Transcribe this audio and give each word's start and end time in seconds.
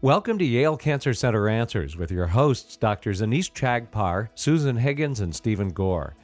Welcome 0.00 0.38
to 0.38 0.44
Yale 0.44 0.76
Cancer 0.76 1.12
Center 1.12 1.48
Answers 1.48 1.96
with 1.96 2.12
your 2.12 2.28
hosts, 2.28 2.76
Drs. 2.76 3.20
Anees 3.20 3.50
Chagpar, 3.50 4.28
Susan 4.36 4.76
Higgins, 4.76 5.18
and 5.18 5.34
Steven 5.34 5.70
Gore. 5.70 6.14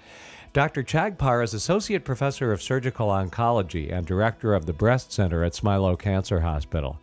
Dr. 0.52 0.84
Chagpar 0.84 1.42
is 1.42 1.54
Associate 1.54 2.04
Professor 2.04 2.52
of 2.52 2.62
Surgical 2.62 3.08
Oncology 3.08 3.92
and 3.92 4.06
Director 4.06 4.54
of 4.54 4.66
the 4.66 4.72
Breast 4.72 5.10
Center 5.10 5.42
at 5.42 5.54
Smilow 5.54 5.98
Cancer 5.98 6.38
Hospital. 6.38 7.00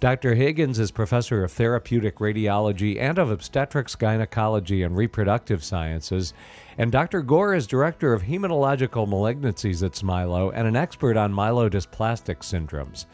Dr. 0.00 0.34
Higgins 0.34 0.78
is 0.78 0.90
Professor 0.90 1.44
of 1.44 1.52
Therapeutic 1.52 2.16
Radiology 2.16 2.98
and 2.98 3.18
of 3.18 3.30
Obstetrics, 3.30 3.94
Gynecology, 3.94 4.84
and 4.84 4.96
Reproductive 4.96 5.62
Sciences. 5.62 6.32
And 6.78 6.90
Dr. 6.90 7.20
Gore 7.20 7.54
is 7.54 7.66
Director 7.66 8.14
of 8.14 8.22
Hematological 8.22 9.06
Malignancies 9.06 9.84
at 9.84 9.92
Smilow 9.92 10.50
and 10.54 10.66
an 10.66 10.76
expert 10.76 11.18
on 11.18 11.34
myelodysplastic 11.34 12.38
syndromes. 12.38 13.04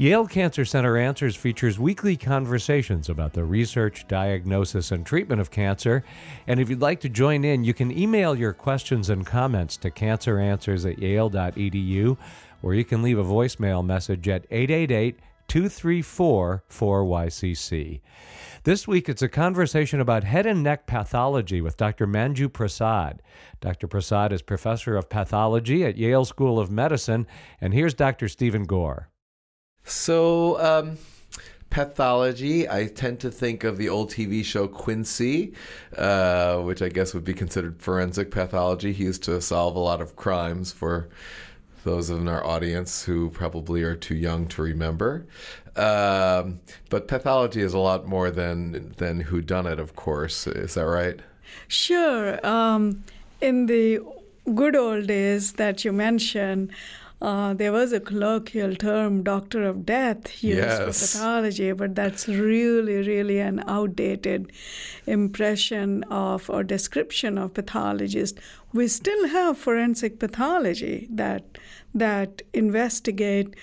Yale 0.00 0.28
Cancer 0.28 0.64
Center 0.64 0.96
Answers 0.96 1.34
features 1.34 1.76
weekly 1.76 2.16
conversations 2.16 3.08
about 3.08 3.32
the 3.32 3.42
research, 3.42 4.06
diagnosis, 4.06 4.92
and 4.92 5.04
treatment 5.04 5.40
of 5.40 5.50
cancer. 5.50 6.04
And 6.46 6.60
if 6.60 6.70
you'd 6.70 6.80
like 6.80 7.00
to 7.00 7.08
join 7.08 7.44
in, 7.44 7.64
you 7.64 7.74
can 7.74 7.90
email 7.90 8.36
your 8.36 8.52
questions 8.52 9.10
and 9.10 9.26
comments 9.26 9.76
to 9.78 9.90
canceranswers 9.90 10.88
at 10.88 11.00
yale.edu, 11.00 12.16
or 12.62 12.74
you 12.74 12.84
can 12.84 13.02
leave 13.02 13.18
a 13.18 13.24
voicemail 13.24 13.84
message 13.84 14.28
at 14.28 14.46
888 14.52 15.18
234 15.48 16.62
4YCC. 16.70 18.00
This 18.62 18.86
week, 18.86 19.08
it's 19.08 19.22
a 19.22 19.28
conversation 19.28 19.98
about 19.98 20.22
head 20.22 20.46
and 20.46 20.62
neck 20.62 20.86
pathology 20.86 21.60
with 21.60 21.76
Dr. 21.76 22.06
Manju 22.06 22.52
Prasad. 22.52 23.20
Dr. 23.60 23.88
Prasad 23.88 24.32
is 24.32 24.42
professor 24.42 24.96
of 24.96 25.08
pathology 25.08 25.84
at 25.84 25.96
Yale 25.96 26.24
School 26.24 26.60
of 26.60 26.70
Medicine, 26.70 27.26
and 27.60 27.74
here's 27.74 27.94
Dr. 27.94 28.28
Steven 28.28 28.62
Gore. 28.62 29.08
So, 29.88 30.60
um, 30.60 30.98
pathology, 31.70 32.68
I 32.68 32.86
tend 32.86 33.20
to 33.20 33.30
think 33.30 33.64
of 33.64 33.78
the 33.78 33.88
old 33.88 34.10
TV 34.10 34.44
show 34.44 34.68
Quincy, 34.68 35.52
uh, 35.96 36.58
which 36.58 36.82
I 36.82 36.88
guess 36.88 37.14
would 37.14 37.24
be 37.24 37.34
considered 37.34 37.80
forensic 37.80 38.30
pathology. 38.30 38.92
He 38.92 39.04
used 39.04 39.22
to 39.24 39.40
solve 39.40 39.76
a 39.76 39.80
lot 39.80 40.00
of 40.00 40.16
crimes 40.16 40.72
for 40.72 41.08
those 41.84 42.10
in 42.10 42.28
our 42.28 42.44
audience 42.44 43.04
who 43.04 43.30
probably 43.30 43.82
are 43.82 43.96
too 43.96 44.14
young 44.14 44.46
to 44.48 44.62
remember. 44.62 45.26
Um, 45.76 46.60
but 46.90 47.06
pathology 47.06 47.62
is 47.62 47.72
a 47.72 47.78
lot 47.78 48.06
more 48.06 48.30
than 48.30 48.94
than 48.96 49.20
who 49.20 49.40
done 49.40 49.66
it, 49.66 49.78
of 49.78 49.94
course. 49.94 50.46
Is 50.46 50.74
that 50.74 50.86
right? 50.86 51.20
Sure. 51.68 52.44
Um, 52.44 53.04
in 53.40 53.66
the 53.66 54.00
good 54.54 54.74
old 54.74 55.06
days 55.06 55.52
that 55.52 55.84
you 55.84 55.92
mentioned, 55.92 56.72
uh, 57.20 57.52
there 57.52 57.72
was 57.72 57.92
a 57.92 57.98
colloquial 57.98 58.76
term, 58.76 59.24
doctor 59.24 59.64
of 59.64 59.84
death, 59.84 60.42
used 60.42 60.58
yes. 60.58 60.78
for 60.78 61.18
pathology, 61.18 61.72
but 61.72 61.94
that's 61.96 62.28
really, 62.28 62.98
really 62.98 63.40
an 63.40 63.64
outdated 63.66 64.52
impression 65.06 66.04
of 66.04 66.48
or 66.48 66.62
description 66.62 67.36
of 67.36 67.54
pathologist. 67.54 68.38
We 68.72 68.86
still 68.86 69.28
have 69.28 69.58
forensic 69.58 70.20
pathology 70.20 71.08
that 71.10 71.58
that 71.92 72.42
investigate 72.52 73.56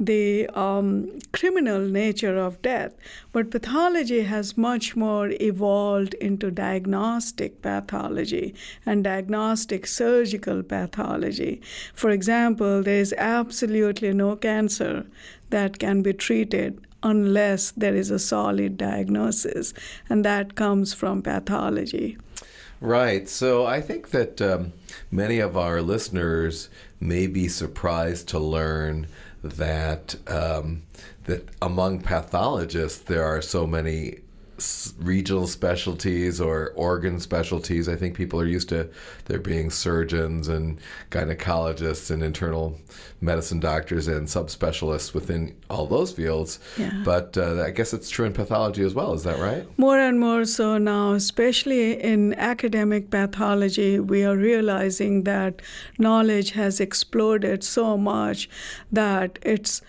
the 0.00 0.48
um, 0.54 1.20
criminal 1.32 1.80
nature 1.80 2.36
of 2.38 2.60
death. 2.62 2.94
But 3.32 3.50
pathology 3.50 4.22
has 4.22 4.56
much 4.56 4.96
more 4.96 5.30
evolved 5.40 6.14
into 6.14 6.50
diagnostic 6.50 7.60
pathology 7.60 8.54
and 8.86 9.04
diagnostic 9.04 9.86
surgical 9.86 10.62
pathology. 10.62 11.60
For 11.92 12.10
example, 12.10 12.82
there 12.82 12.98
is 12.98 13.14
absolutely 13.18 14.14
no 14.14 14.36
cancer 14.36 15.06
that 15.50 15.78
can 15.78 16.00
be 16.00 16.14
treated 16.14 16.80
unless 17.02 17.70
there 17.72 17.94
is 17.94 18.10
a 18.10 18.18
solid 18.18 18.76
diagnosis, 18.76 19.72
and 20.08 20.24
that 20.24 20.54
comes 20.54 20.94
from 20.94 21.22
pathology. 21.22 22.16
Right. 22.80 23.28
So 23.28 23.66
I 23.66 23.82
think 23.82 24.10
that 24.10 24.40
um, 24.40 24.72
many 25.10 25.38
of 25.38 25.56
our 25.56 25.82
listeners 25.82 26.70
may 26.98 27.26
be 27.26 27.48
surprised 27.48 28.28
to 28.28 28.38
learn 28.38 29.06
that 29.42 30.16
um, 30.26 30.82
that 31.24 31.48
among 31.62 32.00
pathologists 32.00 32.98
there 32.98 33.24
are 33.24 33.40
so 33.42 33.66
many 33.66 34.18
regional 34.98 35.46
specialties 35.46 36.40
or 36.40 36.72
organ 36.76 37.20
specialties. 37.20 37.88
I 37.88 37.96
think 37.96 38.16
people 38.16 38.40
are 38.40 38.46
used 38.46 38.68
to 38.70 38.88
there 39.26 39.38
being 39.38 39.70
surgeons 39.70 40.48
and 40.48 40.80
gynecologists 41.10 42.10
and 42.10 42.22
internal 42.22 42.78
medicine 43.20 43.60
doctors 43.60 44.08
and 44.08 44.26
subspecialists 44.26 45.14
within 45.14 45.54
all 45.68 45.86
those 45.86 46.12
fields. 46.12 46.58
Yeah. 46.76 47.02
But 47.04 47.36
uh, 47.36 47.62
I 47.62 47.70
guess 47.70 47.92
it's 47.92 48.10
true 48.10 48.26
in 48.26 48.32
pathology 48.32 48.82
as 48.82 48.94
well. 48.94 49.12
Is 49.14 49.24
that 49.24 49.38
right? 49.38 49.66
More 49.78 49.98
and 49.98 50.18
more 50.18 50.44
so 50.44 50.78
now, 50.78 51.12
especially 51.12 52.00
in 52.00 52.34
academic 52.34 53.10
pathology, 53.10 54.00
we 54.00 54.24
are 54.24 54.36
realizing 54.36 55.24
that 55.24 55.62
knowledge 55.98 56.52
has 56.52 56.80
exploded 56.80 57.62
so 57.64 57.96
much 57.96 58.48
that 58.92 59.38
it's 59.42 59.82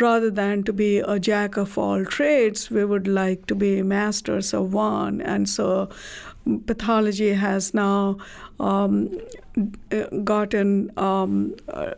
rather 0.00 0.30
than 0.30 0.62
to 0.64 0.72
be 0.72 0.98
a 0.98 1.18
jack 1.18 1.56
of 1.56 1.78
all 1.78 2.04
trades, 2.04 2.70
we 2.70 2.84
would 2.84 3.08
like 3.08 3.46
to 3.46 3.54
be 3.54 3.82
masters 3.82 4.52
of 4.52 4.72
one. 4.72 5.20
And 5.20 5.48
so 5.48 5.88
pathology 6.66 7.32
has 7.32 7.74
now 7.74 8.18
um, 8.60 9.10
gotten 10.24 10.90
um, 10.98 11.54
uh, 11.68 11.92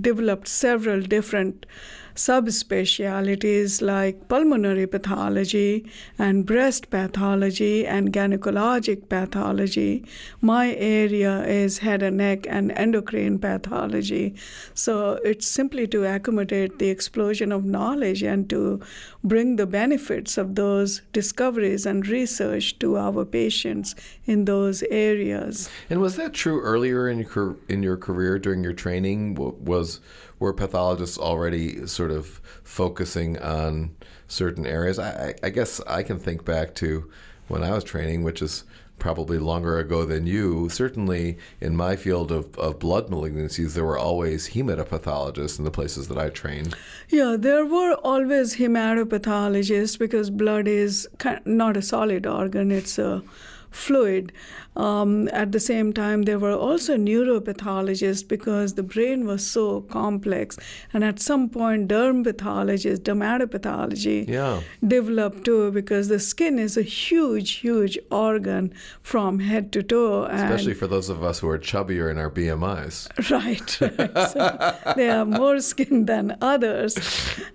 developed 0.00 0.48
several 0.48 1.00
different 1.00 1.66
subspecialties 2.14 3.80
like 3.80 4.28
pulmonary 4.28 4.86
pathology 4.86 5.90
and 6.18 6.44
breast 6.44 6.90
pathology 6.90 7.86
and 7.86 8.12
gynecologic 8.12 9.08
pathology. 9.08 10.04
My 10.40 10.74
area 10.74 11.42
is 11.44 11.78
head 11.78 12.02
and 12.02 12.18
neck 12.18 12.46
and 12.48 12.72
endocrine 12.72 13.38
pathology. 13.38 14.34
So 14.74 15.20
it's 15.24 15.46
simply 15.46 15.86
to 15.88 16.04
accommodate 16.04 16.78
the 16.78 16.90
explosion 16.90 17.52
of 17.52 17.64
knowledge 17.64 18.22
and 18.22 18.50
to 18.50 18.80
bring 19.24 19.56
the 19.56 19.66
benefits 19.66 20.36
of 20.36 20.56
those 20.56 21.02
discoveries 21.12 21.86
and 21.86 22.06
research 22.06 22.78
to 22.80 22.98
our 22.98 23.24
patients 23.24 23.89
in 24.24 24.44
those 24.44 24.82
areas. 24.84 25.70
And 25.88 26.00
was 26.00 26.16
that 26.16 26.32
true 26.32 26.60
earlier 26.60 27.08
in 27.08 27.20
your 27.20 27.56
in 27.68 27.82
your 27.82 27.96
career 27.96 28.38
during 28.38 28.62
your 28.64 28.72
training? 28.72 29.34
Was 29.34 30.00
were 30.38 30.52
pathologists 30.52 31.18
already 31.18 31.86
sort 31.86 32.10
of 32.10 32.40
focusing 32.64 33.38
on 33.38 33.94
certain 34.26 34.66
areas? 34.66 34.98
I, 34.98 35.34
I 35.42 35.50
guess 35.50 35.80
I 35.86 36.02
can 36.02 36.18
think 36.18 36.44
back 36.44 36.74
to 36.76 37.10
when 37.48 37.62
I 37.62 37.72
was 37.72 37.84
training, 37.84 38.22
which 38.22 38.40
is 38.40 38.64
probably 39.00 39.38
longer 39.38 39.78
ago 39.78 40.04
than 40.04 40.26
you. 40.26 40.68
Certainly, 40.68 41.38
in 41.60 41.74
my 41.74 41.96
field 41.96 42.30
of, 42.30 42.56
of 42.56 42.78
blood 42.78 43.08
malignancies, 43.08 43.74
there 43.74 43.84
were 43.84 43.98
always 43.98 44.50
hematopathologists 44.50 45.58
in 45.58 45.64
the 45.64 45.70
places 45.70 46.06
that 46.08 46.18
I 46.18 46.28
trained. 46.28 46.76
Yeah, 47.08 47.36
there 47.36 47.66
were 47.66 47.94
always 47.94 48.56
hematopathologists 48.56 49.98
because 49.98 50.30
blood 50.30 50.68
is 50.68 51.08
not 51.44 51.76
a 51.76 51.82
solid 51.82 52.26
organ, 52.26 52.70
it's 52.70 52.98
a 52.98 53.22
fluid. 53.70 54.32
Um, 54.76 55.28
at 55.28 55.52
the 55.52 55.60
same 55.60 55.92
time, 55.92 56.22
there 56.22 56.38
were 56.38 56.52
also 56.52 56.96
neuropathologists 56.96 58.26
because 58.26 58.74
the 58.74 58.82
brain 58.82 59.26
was 59.26 59.46
so 59.46 59.82
complex. 59.82 60.56
And 60.92 61.04
at 61.04 61.18
some 61.20 61.48
point, 61.48 61.88
derm 61.88 62.24
pathologists, 62.24 63.00
dermatopathology 63.00 64.28
yeah. 64.28 64.60
developed 64.86 65.44
too 65.44 65.72
because 65.72 66.08
the 66.08 66.20
skin 66.20 66.58
is 66.58 66.76
a 66.76 66.82
huge, 66.82 67.50
huge 67.52 67.98
organ 68.10 68.72
from 69.02 69.40
head 69.40 69.72
to 69.72 69.82
toe. 69.82 70.24
Especially 70.24 70.74
for 70.74 70.86
those 70.86 71.08
of 71.08 71.22
us 71.22 71.40
who 71.40 71.48
are 71.48 71.58
chubbier 71.58 72.10
in 72.10 72.18
our 72.18 72.30
BMIs. 72.30 73.08
Right. 73.30 73.80
right. 73.80 74.28
so 74.30 74.94
they 74.96 75.06
have 75.06 75.28
more 75.28 75.60
skin 75.60 76.06
than 76.06 76.36
others. 76.40 76.98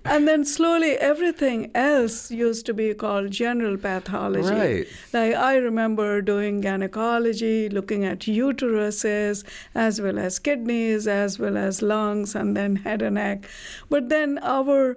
And 0.04 0.26
then 0.26 0.44
slowly, 0.44 0.92
everything 0.92 1.70
else 1.74 2.30
used 2.30 2.64
to 2.66 2.74
be 2.74 2.94
called 2.94 3.30
general 3.30 3.76
pathology. 3.76 4.48
Right. 4.48 4.86
Like 5.12 5.34
I 5.34 5.56
remember 5.56 6.05
doing 6.20 6.60
gynecology 6.60 7.68
looking 7.68 8.04
at 8.04 8.20
uteruses 8.20 9.44
as 9.74 10.00
well 10.00 10.18
as 10.18 10.38
kidneys, 10.38 11.06
as 11.06 11.38
well 11.38 11.56
as 11.56 11.82
lungs, 11.82 12.34
and 12.34 12.56
then 12.56 12.76
head 12.76 13.02
and 13.02 13.16
neck. 13.16 13.48
But 13.88 14.08
then 14.08 14.38
our 14.42 14.96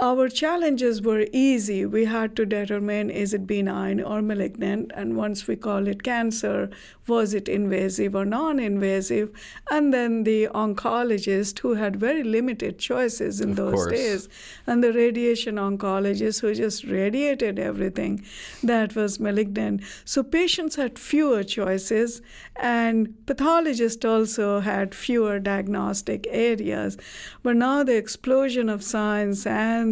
our 0.00 0.28
challenges 0.28 1.02
were 1.02 1.26
easy. 1.32 1.84
We 1.84 2.04
had 2.04 2.36
to 2.36 2.46
determine 2.46 3.10
is 3.10 3.34
it 3.34 3.46
benign 3.46 4.00
or 4.00 4.22
malignant, 4.22 4.92
and 4.94 5.16
once 5.16 5.48
we 5.48 5.56
call 5.56 5.88
it 5.88 6.02
cancer, 6.02 6.70
was 7.08 7.34
it 7.34 7.48
invasive 7.48 8.14
or 8.14 8.24
non 8.24 8.60
invasive? 8.60 9.30
And 9.70 9.92
then 9.92 10.24
the 10.24 10.48
oncologist 10.54 11.58
who 11.60 11.74
had 11.74 11.96
very 11.96 12.22
limited 12.22 12.78
choices 12.78 13.40
in 13.40 13.50
of 13.50 13.56
those 13.56 13.74
course. 13.74 13.92
days, 13.92 14.28
and 14.66 14.84
the 14.84 14.92
radiation 14.92 15.56
oncologist 15.56 16.40
who 16.40 16.54
just 16.54 16.84
radiated 16.84 17.58
everything 17.58 18.24
that 18.62 18.94
was 18.94 19.18
malignant. 19.18 19.82
So 20.04 20.22
patients 20.22 20.76
had 20.76 20.98
fewer 20.98 21.42
choices, 21.42 22.22
and 22.54 23.14
pathologists 23.26 24.04
also 24.04 24.60
had 24.60 24.94
fewer 24.94 25.40
diagnostic 25.40 26.26
areas. 26.30 26.96
But 27.42 27.56
now 27.56 27.82
the 27.82 27.96
explosion 27.96 28.68
of 28.68 28.84
science 28.84 29.46
and 29.46 29.87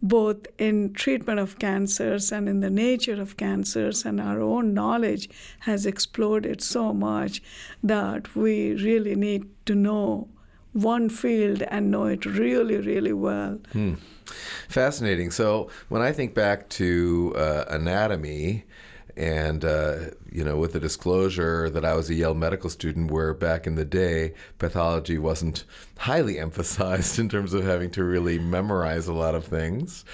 both 0.00 0.40
in 0.58 0.92
treatment 0.92 1.38
of 1.40 1.58
cancers 1.58 2.32
and 2.32 2.48
in 2.48 2.60
the 2.60 2.70
nature 2.70 3.20
of 3.20 3.36
cancers, 3.36 4.04
and 4.04 4.20
our 4.20 4.40
own 4.40 4.74
knowledge 4.74 5.28
has 5.60 5.86
exploded 5.86 6.60
so 6.60 6.92
much 6.92 7.42
that 7.82 8.34
we 8.34 8.74
really 8.74 9.14
need 9.14 9.42
to 9.66 9.74
know 9.74 10.28
one 10.72 11.08
field 11.08 11.62
and 11.62 11.90
know 11.90 12.06
it 12.06 12.24
really, 12.24 12.78
really 12.78 13.12
well. 13.12 13.58
Hmm. 13.72 13.94
Fascinating. 14.68 15.30
So 15.30 15.68
when 15.88 16.02
I 16.02 16.12
think 16.12 16.34
back 16.34 16.68
to 16.80 17.34
uh, 17.36 17.64
anatomy, 17.68 18.64
and 19.16 19.64
uh, 19.64 19.96
you 20.32 20.44
know, 20.44 20.56
with 20.56 20.72
the 20.72 20.80
disclosure 20.80 21.68
that 21.70 21.84
I 21.84 21.94
was 21.94 22.08
a 22.10 22.14
Yale 22.14 22.34
medical 22.34 22.70
student, 22.70 23.10
where 23.10 23.34
back 23.34 23.66
in 23.66 23.74
the 23.74 23.84
day 23.84 24.34
pathology 24.58 25.18
wasn't 25.18 25.64
highly 25.98 26.38
emphasized 26.46 27.18
in 27.18 27.28
terms 27.28 27.52
of 27.54 27.64
having 27.64 27.90
to 27.92 28.04
really 28.04 28.38
memorize 28.38 29.06
a 29.06 29.12
lot 29.12 29.34
of 29.34 29.44
things, 29.44 30.04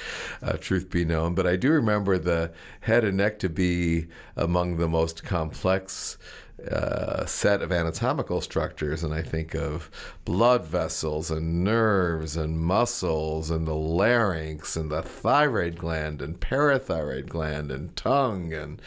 uh, 0.43 0.57
truth 0.59 0.91
be 0.91 1.05
known. 1.05 1.35
But 1.35 1.47
I 1.47 1.57
do 1.57 1.71
remember 1.71 2.19
the 2.19 2.53
head 2.81 3.05
and 3.05 3.17
neck 3.17 3.39
to 3.41 3.49
be 3.49 4.07
among 4.37 4.77
the 4.77 4.89
most 4.89 5.25
complex 5.25 6.19
uh, 6.67 7.25
set 7.25 7.63
of 7.63 7.71
anatomical 7.71 8.41
structures, 8.41 9.05
and 9.05 9.15
I 9.15 9.23
think 9.23 9.55
of 9.55 9.89
blood 10.25 10.65
vessels 10.65 11.31
and 11.31 11.63
nerves 11.63 12.37
and 12.37 12.59
muscles 12.59 13.49
and 13.51 13.67
the 13.67 13.77
larynx 13.77 14.77
and 14.77 14.91
the 14.91 15.03
thyroid 15.03 15.79
gland 15.79 16.21
and 16.21 16.41
parathyroid 16.41 17.29
gland 17.29 17.71
and 17.71 17.95
tongue 17.95 18.53
and 18.53 18.83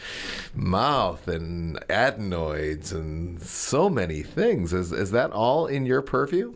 mouth 0.54 1.21
and 1.28 1.78
adenoids 1.88 2.92
and 2.92 3.40
so 3.40 3.88
many 3.88 4.22
things. 4.22 4.72
Is, 4.72 4.92
is 4.92 5.10
that 5.12 5.30
all 5.32 5.66
in 5.66 5.86
your 5.86 6.02
purview? 6.02 6.54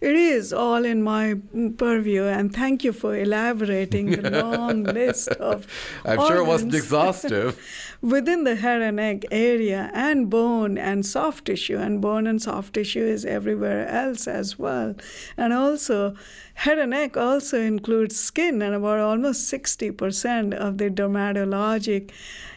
It 0.00 0.14
is 0.14 0.52
all 0.52 0.84
in 0.84 1.02
my 1.02 1.36
purview, 1.76 2.24
and 2.24 2.54
thank 2.54 2.84
you 2.84 2.92
for 2.92 3.16
elaborating 3.16 4.10
the 4.10 4.30
long 4.42 4.84
list 4.84 5.28
of. 5.28 5.66
I'm 6.04 6.18
organs. 6.18 6.28
sure 6.28 6.44
it 6.44 6.46
wasn't 6.46 6.74
exhaustive. 6.74 7.60
within 8.04 8.44
the 8.44 8.56
head 8.56 8.82
and 8.82 8.96
neck 8.96 9.24
area 9.30 9.90
and 9.94 10.28
bone 10.28 10.76
and 10.76 11.06
soft 11.06 11.46
tissue 11.46 11.78
and 11.78 12.02
bone 12.02 12.26
and 12.26 12.42
soft 12.42 12.74
tissue 12.74 13.02
is 13.02 13.24
everywhere 13.24 13.88
else 13.88 14.28
as 14.28 14.58
well 14.58 14.94
and 15.38 15.54
also 15.54 16.14
head 16.52 16.78
and 16.78 16.90
neck 16.90 17.16
also 17.16 17.58
includes 17.58 18.14
skin 18.14 18.60
and 18.60 18.74
about 18.74 18.98
almost 18.98 19.50
60% 19.50 20.52
of 20.52 20.76
the 20.76 20.90
dermatologic 20.90 22.10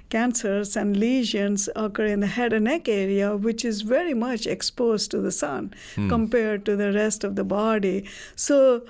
cancers 0.10 0.76
and 0.76 0.98
lesions 0.98 1.70
occur 1.76 2.06
in 2.06 2.20
the 2.20 2.28
head 2.28 2.54
and 2.54 2.66
neck 2.66 2.88
area, 2.88 3.36
which 3.36 3.66
is 3.66 3.82
very 3.82 4.14
much 4.14 4.46
exposed 4.46 5.12
to 5.12 5.20
the 5.20 5.32
sun 5.32 5.74
hmm. 5.96 6.10
compared 6.10 6.66
to 6.66 6.76
the 6.76 6.92
rest 6.94 7.24
of 7.24 7.36
the 7.36 7.44
body. 7.44 8.06
So, 8.36 8.86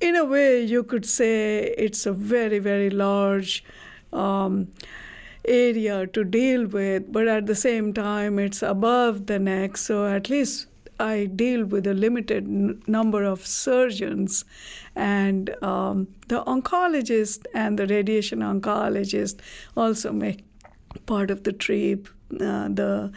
in 0.00 0.14
a 0.14 0.24
way, 0.24 0.62
you 0.62 0.84
could 0.84 1.06
say 1.06 1.74
it's 1.76 2.06
a 2.06 2.12
very, 2.12 2.58
very 2.58 2.90
large. 2.90 3.64
Um, 4.12 4.68
area 5.44 6.06
to 6.06 6.24
deal 6.24 6.66
with, 6.66 7.10
but 7.10 7.26
at 7.26 7.46
the 7.46 7.54
same 7.54 7.92
time, 7.92 8.38
it's 8.38 8.62
above 8.62 9.26
the 9.26 9.38
neck. 9.38 9.76
So 9.76 10.06
at 10.06 10.28
least 10.28 10.66
I 11.00 11.26
deal 11.26 11.64
with 11.64 11.86
a 11.86 11.94
limited 11.94 12.44
n- 12.44 12.82
number 12.86 13.24
of 13.24 13.46
surgeons, 13.46 14.44
and 14.94 15.50
um, 15.62 16.08
the 16.28 16.42
oncologist 16.44 17.46
and 17.54 17.78
the 17.78 17.86
radiation 17.86 18.40
oncologist 18.40 19.40
also 19.76 20.12
make 20.12 20.44
part 21.06 21.30
of 21.30 21.44
the 21.44 21.52
TREAP, 21.52 22.08
uh, 22.34 22.68
the 22.68 23.12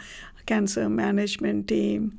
cancer 0.46 0.88
management 0.88 1.68
team. 1.68 2.18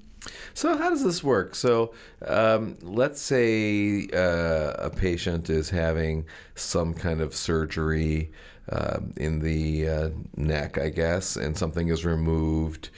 So, 0.54 0.78
how 0.78 0.90
does 0.90 1.04
this 1.04 1.24
work? 1.24 1.54
So, 1.56 1.94
um, 2.26 2.78
let's 2.82 3.22
say 3.22 4.08
uh, 4.14 4.74
a 4.78 4.90
patient 4.90 5.50
is 5.50 5.70
having 5.70 6.26
some 6.56 6.94
kind 6.94 7.20
of 7.20 7.36
surgery 7.36 8.32
uh, 8.70 9.00
in 9.18 9.40
the 9.40 9.90
uh, 9.90 10.10
neck, 10.38 10.78
I 10.78 10.90
guess, 10.90 11.36
and 11.36 11.58
something 11.58 11.90
is 11.90 12.06
removed. 12.06 12.90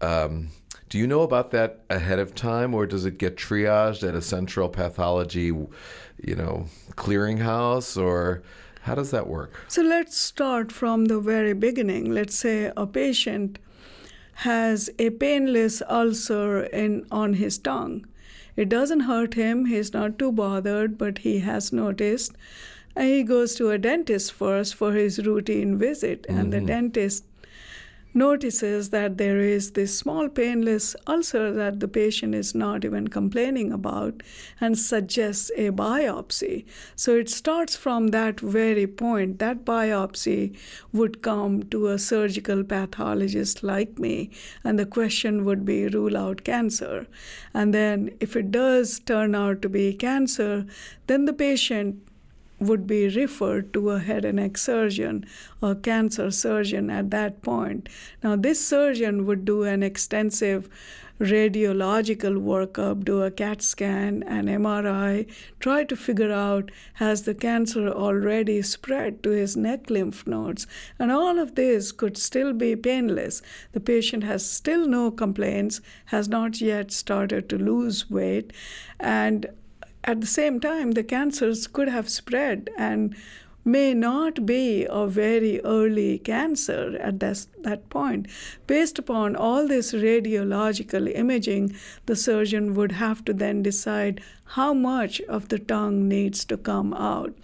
Um, 0.00 0.50
do 0.90 0.98
you 0.98 1.06
know 1.06 1.22
about 1.22 1.50
that 1.52 1.84
ahead 1.88 2.18
of 2.18 2.34
time, 2.34 2.74
or 2.74 2.86
does 2.86 3.06
it 3.06 3.18
get 3.18 3.36
triaged 3.36 4.06
at 4.06 4.14
a 4.14 4.20
central 4.20 4.68
pathology, 4.68 5.46
you 5.46 6.36
know, 6.36 6.66
clearinghouse, 6.92 8.00
or 8.00 8.42
how 8.84 8.94
does 8.94 9.10
that 9.10 9.26
work? 9.26 9.64
So 9.68 9.82
let's 9.82 10.16
start 10.16 10.70
from 10.70 11.06
the 11.06 11.18
very 11.18 11.52
beginning. 11.52 12.12
Let's 12.12 12.34
say 12.36 12.70
a 12.76 12.86
patient 12.86 13.58
has 14.48 14.90
a 14.98 15.10
painless 15.10 15.82
ulcer 15.88 16.64
in 16.64 17.06
on 17.10 17.34
his 17.34 17.56
tongue. 17.58 18.06
It 18.56 18.68
doesn't 18.68 19.00
hurt 19.00 19.34
him, 19.34 19.64
he's 19.66 19.92
not 19.92 20.18
too 20.18 20.30
bothered, 20.32 20.96
but 20.96 21.18
he 21.18 21.38
has 21.40 21.72
noticed 21.72 22.32
and 22.96 23.08
he 23.08 23.22
goes 23.22 23.54
to 23.56 23.70
a 23.70 23.78
dentist 23.78 24.32
first 24.32 24.74
for 24.74 24.92
his 24.92 25.18
routine 25.26 25.76
visit, 25.76 26.22
mm-hmm. 26.22 26.38
and 26.38 26.52
the 26.52 26.58
mm-hmm. 26.58 26.66
dentist 26.66 27.24
notices 28.14 28.90
that 28.90 29.18
there 29.18 29.40
is 29.40 29.72
this 29.72 29.98
small 29.98 30.28
painless 30.28 30.94
ulcer 31.06 31.52
that 31.52 31.80
the 31.80 31.88
patient 31.88 32.34
is 32.34 32.54
not 32.54 32.84
even 32.84 33.08
complaining 33.08 33.72
about 33.72 34.22
and 34.60 34.78
suggests 34.78 35.50
a 35.56 35.70
biopsy. 35.70 36.64
So 36.94 37.16
it 37.16 37.28
starts 37.28 37.74
from 37.74 38.08
that 38.08 38.40
very 38.40 38.86
point. 38.86 39.40
That 39.40 39.64
biopsy 39.64 40.56
would 40.92 41.22
come 41.22 41.64
to 41.64 41.88
a 41.88 41.98
surgical 41.98 42.62
pathologist 42.62 43.62
like 43.62 43.98
me, 43.98 44.30
and 44.62 44.78
the 44.78 44.86
question 44.86 45.44
would 45.44 45.64
be 45.64 45.88
rule 45.88 46.16
out 46.16 46.44
cancer. 46.44 47.06
And 47.52 47.74
then 47.74 48.10
if 48.20 48.36
it 48.36 48.50
does 48.50 49.00
turn 49.00 49.34
out 49.34 49.60
to 49.62 49.68
be 49.68 49.92
cancer, 49.92 50.66
then 51.06 51.24
the 51.24 51.32
patient 51.32 52.00
would 52.60 52.86
be 52.86 53.08
referred 53.08 53.72
to 53.72 53.90
a 53.90 53.98
head 53.98 54.24
and 54.24 54.36
neck 54.36 54.56
surgeon 54.56 55.24
or 55.60 55.74
cancer 55.74 56.30
surgeon 56.30 56.90
at 56.90 57.10
that 57.10 57.42
point. 57.42 57.88
Now, 58.22 58.36
this 58.36 58.64
surgeon 58.64 59.26
would 59.26 59.44
do 59.44 59.64
an 59.64 59.82
extensive 59.82 60.68
radiological 61.20 62.36
workup, 62.36 63.04
do 63.04 63.22
a 63.22 63.30
CAT 63.30 63.62
scan, 63.62 64.22
an 64.24 64.46
MRI, 64.46 65.30
try 65.60 65.84
to 65.84 65.96
figure 65.96 66.32
out 66.32 66.70
has 66.94 67.22
the 67.22 67.34
cancer 67.34 67.88
already 67.88 68.62
spread 68.62 69.22
to 69.22 69.30
his 69.30 69.56
neck 69.56 69.90
lymph 69.90 70.26
nodes. 70.26 70.66
And 70.98 71.12
all 71.12 71.38
of 71.38 71.54
this 71.54 71.92
could 71.92 72.16
still 72.16 72.52
be 72.52 72.74
painless. 72.74 73.42
The 73.72 73.80
patient 73.80 74.24
has 74.24 74.48
still 74.48 74.88
no 74.88 75.10
complaints, 75.10 75.80
has 76.06 76.28
not 76.28 76.60
yet 76.60 76.90
started 76.90 77.48
to 77.50 77.58
lose 77.58 78.10
weight, 78.10 78.52
and 78.98 79.46
at 80.04 80.20
the 80.20 80.26
same 80.26 80.60
time, 80.60 80.92
the 80.92 81.02
cancers 81.02 81.66
could 81.66 81.88
have 81.88 82.08
spread 82.08 82.70
and 82.76 83.16
may 83.64 83.94
not 83.94 84.44
be 84.44 84.86
a 84.90 85.06
very 85.06 85.58
early 85.64 86.18
cancer 86.18 86.96
at 87.00 87.20
this, 87.20 87.48
that 87.62 87.88
point. 87.88 88.26
Based 88.66 88.98
upon 88.98 89.34
all 89.34 89.66
this 89.66 89.92
radiological 89.92 91.10
imaging, 91.14 91.74
the 92.04 92.16
surgeon 92.16 92.74
would 92.74 92.92
have 92.92 93.24
to 93.24 93.32
then 93.32 93.62
decide 93.62 94.20
how 94.44 94.74
much 94.74 95.20
of 95.22 95.48
the 95.48 95.58
tongue 95.58 96.06
needs 96.06 96.44
to 96.44 96.58
come 96.58 96.92
out. 96.92 97.34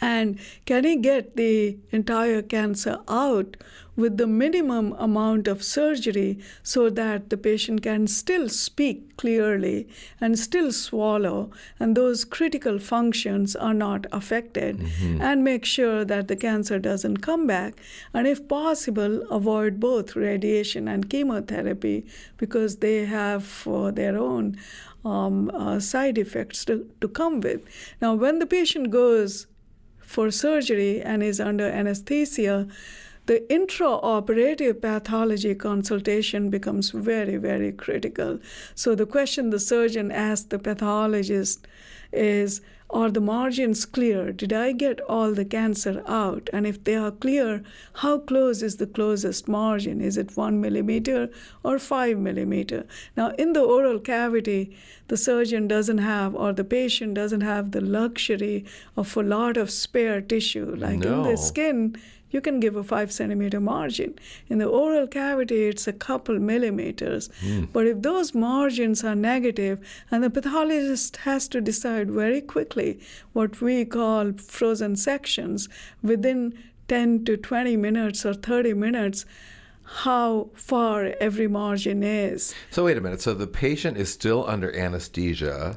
And 0.00 0.38
can 0.64 0.84
he 0.84 0.96
get 0.96 1.36
the 1.36 1.76
entire 1.90 2.42
cancer 2.42 3.00
out 3.06 3.56
with 3.96 4.18
the 4.18 4.26
minimum 4.26 4.94
amount 4.98 5.48
of 5.48 5.62
surgery 5.62 6.38
so 6.62 6.90
that 6.90 7.30
the 7.30 7.36
patient 7.36 7.82
can 7.82 8.06
still 8.06 8.48
speak 8.48 9.16
clearly 9.16 9.88
and 10.20 10.38
still 10.38 10.70
swallow, 10.70 11.50
and 11.80 11.96
those 11.96 12.24
critical 12.24 12.78
functions 12.78 13.56
are 13.56 13.74
not 13.74 14.06
affected, 14.12 14.78
mm-hmm. 14.78 15.20
and 15.22 15.42
make 15.42 15.64
sure 15.64 16.04
that 16.04 16.28
the 16.28 16.36
cancer 16.36 16.78
doesn't 16.78 17.18
come 17.18 17.46
back, 17.46 17.74
and 18.12 18.26
if 18.26 18.46
possible, 18.46 19.22
avoid 19.30 19.80
both 19.80 20.14
radiation 20.14 20.86
and 20.86 21.08
chemotherapy 21.08 22.04
because 22.36 22.76
they 22.76 23.06
have 23.06 23.66
uh, 23.66 23.90
their 23.90 24.18
own 24.18 24.56
um, 25.04 25.50
uh, 25.54 25.80
side 25.80 26.18
effects 26.18 26.64
to, 26.64 26.86
to 27.00 27.08
come 27.08 27.40
with. 27.40 27.62
Now, 28.02 28.14
when 28.14 28.38
the 28.38 28.46
patient 28.46 28.90
goes 28.90 29.46
for 30.00 30.30
surgery 30.30 31.00
and 31.00 31.22
is 31.22 31.40
under 31.40 31.66
anesthesia, 31.66 32.68
the 33.26 33.44
intraoperative 33.50 34.80
pathology 34.80 35.54
consultation 35.54 36.48
becomes 36.48 36.90
very, 36.90 37.36
very 37.36 37.72
critical. 37.72 38.38
So, 38.74 38.94
the 38.94 39.06
question 39.06 39.50
the 39.50 39.60
surgeon 39.60 40.12
asks 40.12 40.46
the 40.46 40.58
pathologist 40.58 41.66
is 42.12 42.60
Are 42.88 43.10
the 43.10 43.20
margins 43.20 43.84
clear? 43.84 44.32
Did 44.32 44.52
I 44.52 44.70
get 44.70 45.00
all 45.00 45.32
the 45.32 45.44
cancer 45.44 46.04
out? 46.06 46.48
And 46.52 46.68
if 46.68 46.84
they 46.84 46.94
are 46.94 47.10
clear, 47.10 47.64
how 47.94 48.18
close 48.18 48.62
is 48.62 48.76
the 48.76 48.86
closest 48.86 49.48
margin? 49.48 50.00
Is 50.00 50.16
it 50.16 50.36
one 50.36 50.60
millimeter 50.60 51.28
or 51.64 51.80
five 51.80 52.16
millimeter? 52.18 52.86
Now, 53.16 53.30
in 53.30 53.54
the 53.54 53.62
oral 53.62 53.98
cavity, 53.98 54.76
the 55.08 55.16
surgeon 55.16 55.66
doesn't 55.66 55.98
have, 55.98 56.36
or 56.36 56.52
the 56.52 56.64
patient 56.64 57.14
doesn't 57.14 57.40
have 57.40 57.72
the 57.72 57.80
luxury 57.80 58.64
of 58.96 59.16
a 59.16 59.22
lot 59.22 59.56
of 59.56 59.70
spare 59.70 60.20
tissue. 60.20 60.76
Like 60.76 61.00
no. 61.00 61.24
in 61.24 61.30
the 61.30 61.36
skin, 61.36 61.96
you 62.30 62.40
can 62.40 62.60
give 62.60 62.76
a 62.76 62.84
five 62.84 63.12
centimeter 63.12 63.60
margin. 63.60 64.14
In 64.48 64.58
the 64.58 64.66
oral 64.66 65.06
cavity, 65.06 65.66
it's 65.66 65.86
a 65.86 65.92
couple 65.92 66.38
millimeters. 66.38 67.28
Mm. 67.44 67.68
But 67.72 67.86
if 67.86 68.02
those 68.02 68.34
margins 68.34 69.04
are 69.04 69.14
negative, 69.14 69.78
and 70.10 70.22
the 70.22 70.30
pathologist 70.30 71.18
has 71.18 71.48
to 71.48 71.60
decide 71.60 72.10
very 72.10 72.40
quickly 72.40 73.00
what 73.32 73.60
we 73.60 73.84
call 73.84 74.32
frozen 74.32 74.96
sections 74.96 75.68
within 76.02 76.58
10 76.88 77.24
to 77.24 77.36
20 77.36 77.76
minutes 77.76 78.24
or 78.24 78.34
30 78.34 78.74
minutes 78.74 79.24
how 79.86 80.50
far 80.54 81.14
every 81.20 81.46
margin 81.46 82.02
is. 82.02 82.54
So 82.70 82.84
wait 82.84 82.96
a 82.96 83.00
minute. 83.00 83.20
So 83.20 83.34
the 83.34 83.46
patient 83.46 83.96
is 83.96 84.12
still 84.12 84.44
under 84.48 84.74
anesthesia, 84.76 85.76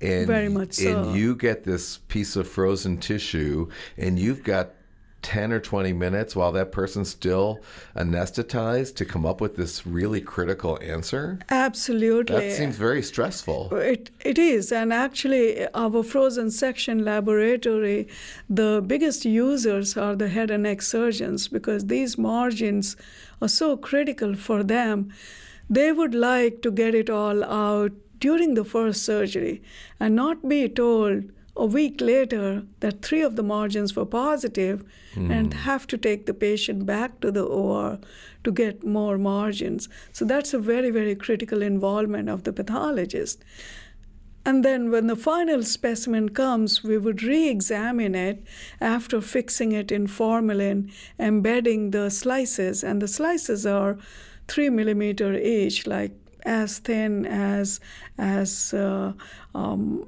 and 0.00 0.26
very 0.26 0.48
much 0.48 0.74
so. 0.74 1.02
And 1.02 1.16
you 1.16 1.36
get 1.36 1.64
this 1.64 1.98
piece 1.98 2.36
of 2.36 2.48
frozen 2.48 2.98
tissue, 2.98 3.68
and 3.98 4.18
you've 4.18 4.44
got 4.44 4.70
10 5.24 5.52
or 5.52 5.58
20 5.58 5.92
minutes 5.94 6.36
while 6.36 6.52
that 6.52 6.70
person's 6.70 7.08
still 7.08 7.60
anesthetized 7.96 8.94
to 8.96 9.04
come 9.04 9.24
up 9.24 9.40
with 9.40 9.56
this 9.56 9.86
really 9.86 10.20
critical 10.20 10.78
answer? 10.82 11.38
Absolutely. 11.50 12.36
That 12.36 12.52
seems 12.52 12.76
very 12.76 13.02
stressful. 13.02 13.74
It, 13.74 14.10
it 14.20 14.38
is. 14.38 14.70
And 14.70 14.92
actually, 14.92 15.66
our 15.74 16.02
frozen 16.02 16.50
section 16.50 17.04
laboratory, 17.04 18.06
the 18.48 18.84
biggest 18.86 19.24
users 19.24 19.96
are 19.96 20.14
the 20.14 20.28
head 20.28 20.50
and 20.50 20.64
neck 20.64 20.82
surgeons 20.82 21.48
because 21.48 21.86
these 21.86 22.18
margins 22.18 22.96
are 23.40 23.48
so 23.48 23.76
critical 23.76 24.34
for 24.34 24.62
them. 24.62 25.10
They 25.70 25.90
would 25.90 26.14
like 26.14 26.60
to 26.62 26.70
get 26.70 26.94
it 26.94 27.08
all 27.08 27.42
out 27.42 27.92
during 28.18 28.54
the 28.54 28.64
first 28.64 29.02
surgery 29.02 29.62
and 29.98 30.14
not 30.14 30.48
be 30.48 30.68
told 30.68 31.24
a 31.56 31.66
week 31.66 32.00
later 32.00 32.64
that 32.80 33.02
three 33.02 33.22
of 33.22 33.36
the 33.36 33.42
margins 33.42 33.94
were 33.94 34.06
positive 34.06 34.84
mm. 35.14 35.30
and 35.30 35.54
have 35.54 35.86
to 35.86 35.96
take 35.96 36.26
the 36.26 36.34
patient 36.34 36.84
back 36.84 37.20
to 37.20 37.30
the 37.30 37.44
OR 37.44 37.98
to 38.42 38.52
get 38.52 38.84
more 38.84 39.18
margins. 39.18 39.88
So 40.12 40.24
that's 40.24 40.52
a 40.52 40.58
very, 40.58 40.90
very 40.90 41.14
critical 41.14 41.62
involvement 41.62 42.28
of 42.28 42.42
the 42.42 42.52
pathologist. 42.52 43.44
And 44.46 44.64
then 44.64 44.90
when 44.90 45.06
the 45.06 45.16
final 45.16 45.62
specimen 45.62 46.30
comes, 46.30 46.82
we 46.82 46.98
would 46.98 47.22
re 47.22 47.48
examine 47.48 48.14
it 48.14 48.44
after 48.80 49.20
fixing 49.20 49.72
it 49.72 49.90
in 49.90 50.06
formalin, 50.06 50.92
embedding 51.18 51.92
the 51.92 52.10
slices. 52.10 52.84
And 52.84 53.00
the 53.00 53.08
slices 53.08 53.64
are 53.64 53.96
three 54.46 54.68
millimeter 54.68 55.34
each, 55.34 55.86
like 55.86 56.12
as 56.44 56.78
thin 56.78 57.24
as, 57.24 57.80
as 58.18 58.74
uh, 58.74 59.14
um, 59.54 60.06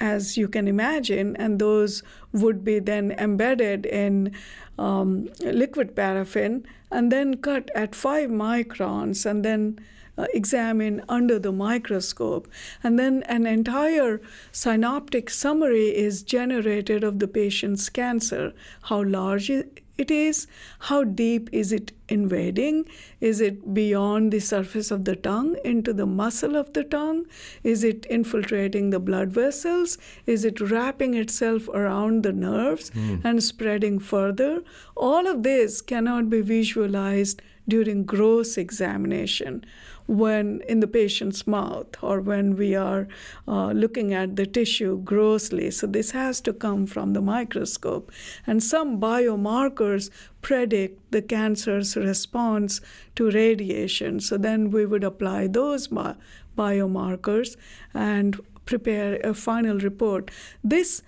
as 0.00 0.36
you 0.36 0.48
can 0.48 0.68
imagine, 0.68 1.36
and 1.36 1.58
those 1.58 2.02
would 2.32 2.64
be 2.64 2.78
then 2.78 3.12
embedded 3.12 3.86
in 3.86 4.32
um, 4.78 5.28
liquid 5.40 5.96
paraffin 5.96 6.66
and 6.90 7.10
then 7.10 7.36
cut 7.38 7.70
at 7.74 7.94
five 7.94 8.30
microns 8.30 9.24
and 9.26 9.44
then 9.44 9.78
uh, 10.18 10.26
examine 10.32 11.02
under 11.08 11.38
the 11.38 11.52
microscope. 11.52 12.48
And 12.82 12.98
then 12.98 13.22
an 13.24 13.46
entire 13.46 14.20
synoptic 14.52 15.30
summary 15.30 15.88
is 15.88 16.22
generated 16.22 17.04
of 17.04 17.18
the 17.18 17.28
patient's 17.28 17.88
cancer, 17.88 18.52
how 18.82 19.02
large 19.02 19.50
is, 19.98 20.46
how 20.80 21.04
deep 21.04 21.48
is 21.52 21.72
it 21.72 21.92
invading? 22.08 22.86
Is 23.20 23.40
it 23.40 23.74
beyond 23.74 24.32
the 24.32 24.40
surface 24.40 24.90
of 24.90 25.04
the 25.04 25.16
tongue 25.16 25.56
into 25.64 25.92
the 25.92 26.06
muscle 26.06 26.56
of 26.56 26.72
the 26.72 26.84
tongue? 26.84 27.26
Is 27.62 27.82
it 27.82 28.06
infiltrating 28.06 28.90
the 28.90 29.00
blood 29.00 29.32
vessels? 29.32 29.98
Is 30.26 30.44
it 30.44 30.60
wrapping 30.60 31.14
itself 31.14 31.68
around 31.68 32.22
the 32.22 32.32
nerves 32.32 32.90
mm. 32.90 33.24
and 33.24 33.42
spreading 33.42 33.98
further? 33.98 34.62
All 34.96 35.26
of 35.26 35.42
this 35.42 35.80
cannot 35.80 36.30
be 36.30 36.40
visualized 36.40 37.42
during 37.68 38.04
gross 38.04 38.56
examination 38.56 39.64
when 40.06 40.62
in 40.68 40.80
the 40.80 40.86
patient's 40.86 41.46
mouth 41.46 41.88
or 42.02 42.20
when 42.20 42.56
we 42.56 42.74
are 42.74 43.08
uh, 43.48 43.72
looking 43.72 44.14
at 44.14 44.36
the 44.36 44.46
tissue 44.46 44.98
grossly. 45.02 45.70
So 45.70 45.86
this 45.86 46.12
has 46.12 46.40
to 46.42 46.52
come 46.52 46.86
from 46.86 47.12
the 47.12 47.20
microscope. 47.20 48.12
And 48.46 48.62
some 48.62 49.00
biomarkers 49.00 50.10
predict 50.42 51.10
the 51.10 51.22
cancer's 51.22 51.96
response 51.96 52.80
to 53.16 53.30
radiation. 53.30 54.20
So 54.20 54.36
then 54.36 54.70
we 54.70 54.86
would 54.86 55.04
apply 55.04 55.48
those 55.48 55.88
biomarkers 55.88 57.56
and 57.92 58.40
prepare 58.64 59.20
a 59.20 59.34
final 59.34 59.78
report. 59.78 60.30
This 60.62 61.02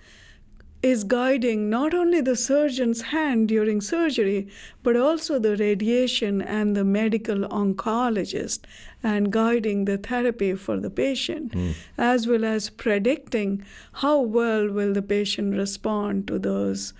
is 0.81 1.03
guiding 1.03 1.69
not 1.69 1.93
only 1.93 2.21
the 2.21 2.35
surgeon's 2.35 3.01
hand 3.01 3.49
during 3.49 3.81
surgery, 3.81 4.47
but 4.81 4.95
also 4.95 5.37
the 5.37 5.57
radiation 5.57 6.41
and 6.41 6.75
the 6.75 6.85
medical 6.85 7.39
oncologist, 7.49 8.59
and 9.03 9.31
guiding 9.31 9.85
the 9.85 9.97
therapy 9.97 10.55
for 10.55 10.79
the 10.79 10.89
patient, 10.89 11.51
mm. 11.51 11.73
as 11.97 12.27
well 12.27 12.45
as 12.45 12.69
predicting 12.69 13.63
how 13.93 14.19
well 14.19 14.69
will 14.69 14.93
the 14.93 15.01
patient 15.01 15.55
respond 15.55 16.27
to 16.27 16.39
those 16.39 16.93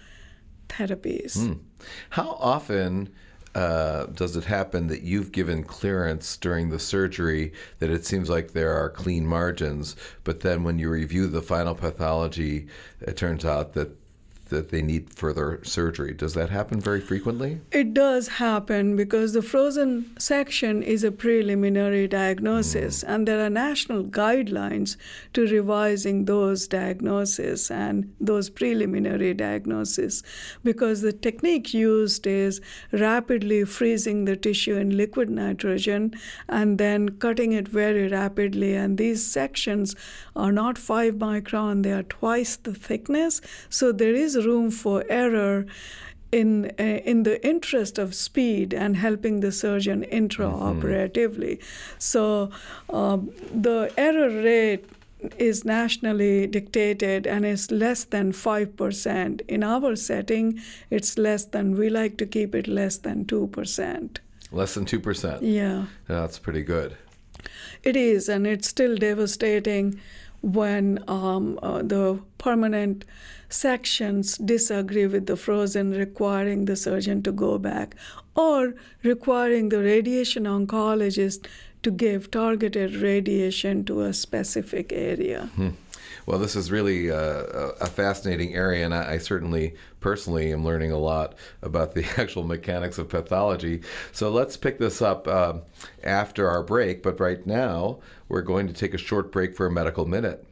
therapies. 0.68 1.38
Mm. 1.38 1.60
How 2.12 2.38
often 2.40 3.10
uh, 3.56 4.06
does 4.08 4.36
it 4.36 4.46
happen 4.46 4.88
that 4.88 5.02
you've 5.02 5.32
given 5.32 5.64
clearance 5.64 6.38
during 6.38 6.70
the 6.70 6.80
surgery 6.80 7.52
that 7.80 7.90
it 7.90 8.06
seems 8.06 8.30
like 8.30 8.52
there 8.52 8.74
are 8.74 8.90
clean 8.90 9.26
margins, 9.26 9.96
but 10.24 10.42
then 10.42 10.64
when 10.64 10.80
you 10.80 10.90
review 10.90 11.28
the 11.28 11.42
final 11.42 11.76
pathology, 11.76 12.68
it 13.02 13.18
turns 13.18 13.46
out 13.46 13.74
that 13.74 13.90
that 14.50 14.70
they 14.70 14.82
need 14.82 15.14
further 15.14 15.60
surgery. 15.64 16.14
Does 16.14 16.34
that 16.34 16.50
happen 16.50 16.80
very 16.80 17.02
frequently? 17.02 17.62
It 17.72 17.94
does 17.94 18.28
happen 18.28 18.96
because 18.96 19.34
the 19.34 19.42
frozen 19.42 20.16
section 20.20 20.84
is 20.84 21.04
a 21.04 21.12
preliminary 21.12 22.08
diagnosis, 22.08 23.04
mm. 23.04 23.14
and 23.14 23.28
there 23.28 23.44
are 23.46 23.50
national 23.50 24.04
guidelines 24.04 24.98
to 25.34 25.48
revising 25.48 26.26
those 26.26 26.68
diagnoses 26.68 27.72
and 27.72 28.14
those 28.20 28.50
preliminary 28.50 29.34
diagnoses 29.34 30.24
because 30.64 31.02
the 31.02 31.14
technique 31.14 31.74
used 31.74 32.28
is 32.28 32.62
rapidly 32.92 33.64
freezing 33.66 34.26
the 34.26 34.36
tissue 34.36 34.76
in 34.76 34.96
liquid 34.98 35.30
nitrogen 35.30 36.14
and 36.48 36.78
then 36.78 37.10
cutting 37.10 37.54
it 37.54 37.68
very 37.68 38.08
rapidly. 38.08 38.76
And 38.76 38.98
these 38.98 39.26
sections 39.26 39.96
are 40.36 40.52
not 40.52 40.78
five 40.78 41.16
micron, 41.16 41.84
they 41.84 41.92
are 41.92 42.04
twice 42.04 42.56
the 42.56 42.74
thickness. 42.74 43.42
So 43.70 43.92
there 43.92 44.14
is 44.14 44.39
room 44.42 44.72
for 44.72 45.04
error 45.10 45.66
in 46.32 46.72
uh, 46.80 46.84
in 46.84 47.24
the 47.24 47.46
interest 47.46 47.98
of 47.98 48.14
speed 48.14 48.74
and 48.74 48.98
helping 48.98 49.40
the 49.40 49.52
surgeon 49.52 50.06
intraoperatively. 50.12 51.58
Mm-hmm. 51.58 51.96
So 51.98 52.52
um, 52.90 53.32
the 53.52 53.92
error 53.98 54.30
rate 54.30 54.86
is 55.38 55.66
nationally 55.66 56.48
dictated 56.48 57.28
and 57.28 57.46
is 57.46 57.72
less 57.72 58.06
than 58.06 58.32
5%. 58.32 59.42
In 59.48 59.64
our 59.64 59.96
setting, 59.96 60.62
it's 60.90 61.18
less 61.18 61.46
than, 61.46 61.78
we 61.78 61.90
like 61.90 62.18
to 62.18 62.26
keep 62.26 62.56
it 62.56 62.68
less 62.68 62.98
than 62.98 63.26
2%. 63.26 64.18
Less 64.52 64.74
than 64.74 64.86
2%? 64.86 65.40
Yeah. 65.42 65.48
yeah 65.50 65.86
that's 66.08 66.40
pretty 66.40 66.64
good. 66.64 66.96
It 67.84 67.96
is, 67.96 68.30
and 68.30 68.46
it's 68.48 68.68
still 68.68 68.96
devastating 68.96 70.00
when 70.42 71.04
um, 71.08 71.60
uh, 71.62 71.82
the 71.82 72.20
permanent 72.38 73.06
sections 73.50 74.38
disagree 74.38 75.08
with 75.08 75.26
the 75.26 75.36
frozen, 75.36 75.92
requiring 75.92 76.66
the 76.66 76.76
surgeon 76.76 77.22
to 77.24 77.32
go 77.32 77.58
back, 77.58 77.96
or 78.36 78.74
requiring 79.04 79.70
the 79.70 79.80
radiation 79.80 80.44
oncologist 80.44 81.48
to 81.84 81.92
give 81.92 82.30
targeted 82.32 82.96
radiation 82.96 83.84
to 83.86 84.02
a 84.02 84.14
specific 84.14 84.92
area. 84.94 85.50
Hmm. 85.56 85.70
Well, 86.30 86.38
this 86.38 86.56
is 86.56 86.70
really 86.70 87.10
uh, 87.10 87.72
a 87.82 87.88
fascinating 87.88 88.54
area, 88.54 88.86
and 88.86 88.94
I, 88.94 89.18
certainly 89.18 89.74
personally 90.00 90.54
am 90.54 90.64
learning 90.64 90.92
a 90.92 91.00
lot 91.00 91.34
about 91.64 91.96
the 91.96 92.06
actual 92.18 92.44
mechanics 92.44 93.00
of 93.00 93.10
pathology. 93.10 93.82
So 94.12 94.30
let's 94.30 94.56
pick 94.56 94.78
this 94.78 95.02
up 95.02 95.28
uh, 95.28 95.54
after 96.04 96.48
our 96.48 96.62
break. 96.62 97.02
But 97.02 97.20
right 97.20 97.44
now, 97.48 98.02
we're 98.28 98.44
going 98.44 98.68
to 98.68 98.74
take 98.74 98.94
a 98.94 99.00
short 99.00 99.32
break 99.32 99.56
for 99.56 99.66
a 99.66 99.72
medical 99.72 100.06
minute. 100.06 100.46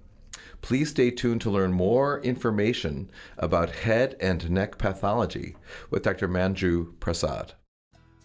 Please 0.64 0.90
stay 0.90 1.12
tuned 1.12 1.42
to 1.42 1.52
learn 1.52 1.74
more 1.74 2.22
information 2.22 3.12
about 3.38 3.70
head 3.70 4.16
and 4.20 4.50
neck 4.50 4.80
pathology 4.80 5.58
with 5.92 6.02
Dr. 6.02 6.28
Manju 6.28 7.00
Prasad. 7.00 7.54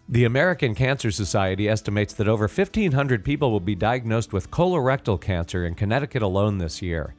The 0.09 0.25
American 0.25 0.75
Cancer 0.75 1.11
Society 1.11 1.69
estimates 1.69 2.13
that 2.15 2.27
over 2.27 2.47
1,500 2.47 3.23
people 3.23 3.51
will 3.51 3.61
be 3.61 3.73
diagnosed 3.73 4.33
with 4.33 4.51
colorectal 4.51 5.19
cancer 5.19 5.65
in 5.65 5.75
Connecticut 5.75 6.21
alone 6.21 6.57
this 6.57 6.81
year. 6.81 7.15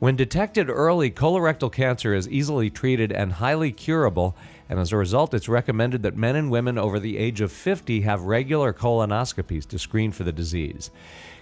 When 0.00 0.16
detected 0.16 0.68
early, 0.68 1.12
colorectal 1.12 1.72
cancer 1.72 2.12
is 2.12 2.28
easily 2.28 2.70
treated 2.70 3.12
and 3.12 3.34
highly 3.34 3.70
curable 3.70 4.36
and 4.68 4.78
as 4.78 4.92
a 4.92 4.96
result, 4.96 5.34
it's 5.34 5.48
recommended 5.48 6.02
that 6.02 6.16
men 6.16 6.36
and 6.36 6.50
women 6.50 6.78
over 6.78 6.98
the 6.98 7.18
age 7.18 7.40
of 7.40 7.52
50 7.52 8.00
have 8.02 8.22
regular 8.22 8.72
colonoscopies 8.72 9.66
to 9.68 9.78
screen 9.78 10.10
for 10.10 10.24
the 10.24 10.32
disease. 10.32 10.90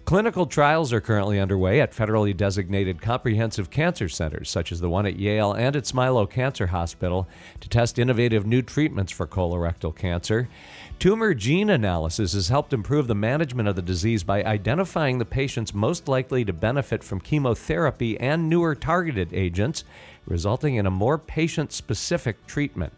Clinical 0.05 0.47
trials 0.47 0.93
are 0.93 1.01
currently 1.01 1.39
underway 1.39 1.81
at 1.81 1.93
federally 1.93 2.37
designated 2.37 3.01
comprehensive 3.01 3.71
cancer 3.71 4.09
centers, 4.09 4.51
such 4.51 4.73
as 4.73 4.81
the 4.81 4.89
one 4.89 5.07
at 5.07 5.19
Yale 5.19 5.53
and 5.53 5.77
at 5.77 5.85
Smilow 5.85 6.29
Cancer 6.29 6.67
Hospital, 6.67 7.29
to 7.61 7.69
test 7.69 8.01
innovative 8.01 8.45
new 8.45 8.63
treatments 8.63 9.13
for 9.13 9.29
colorectal 9.29 9.95
cancer. 9.95 10.49
Tumor 10.99 11.35
gene 11.35 11.71
analysis 11.71 12.33
has 12.33 12.49
helped 12.49 12.73
improve 12.73 13.07
the 13.07 13.15
management 13.15 13.69
of 13.69 13.77
the 13.77 13.81
disease 13.81 14.25
by 14.25 14.43
identifying 14.43 15.19
the 15.19 15.25
patients 15.25 15.73
most 15.73 16.09
likely 16.09 16.45
to 16.45 16.53
benefit 16.53 17.05
from 17.05 17.21
chemotherapy 17.21 18.19
and 18.19 18.51
newer 18.51 18.75
targeted 18.75 19.33
agents, 19.33 19.85
resulting 20.27 20.75
in 20.75 20.85
a 20.85 20.91
more 20.91 21.17
patient 21.17 21.73
specific 21.73 22.45
treatment. 22.49 22.93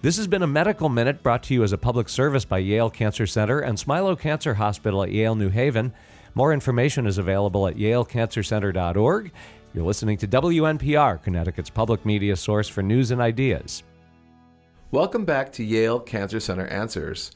This 0.00 0.16
has 0.16 0.28
been 0.28 0.42
a 0.42 0.46
Medical 0.46 0.88
Minute 0.88 1.24
brought 1.24 1.42
to 1.44 1.54
you 1.54 1.64
as 1.64 1.72
a 1.72 1.78
public 1.78 2.08
service 2.08 2.44
by 2.44 2.58
Yale 2.58 2.90
Cancer 2.90 3.26
Center 3.26 3.58
and 3.58 3.76
Smilow 3.76 4.18
Cancer 4.18 4.54
Hospital 4.54 5.02
at 5.02 5.10
Yale 5.10 5.34
New 5.34 5.48
Haven. 5.48 5.92
More 6.36 6.52
information 6.52 7.06
is 7.06 7.16
available 7.16 7.66
at 7.66 7.76
yalecancercenter.org. 7.76 9.32
You're 9.72 9.86
listening 9.86 10.18
to 10.18 10.28
WNPR, 10.28 11.22
Connecticut's 11.22 11.70
public 11.70 12.04
media 12.04 12.36
source 12.36 12.68
for 12.68 12.82
news 12.82 13.10
and 13.10 13.22
ideas. 13.22 13.82
Welcome 14.90 15.24
back 15.24 15.50
to 15.52 15.64
Yale 15.64 15.98
Cancer 15.98 16.38
Center 16.38 16.66
Answers. 16.66 17.30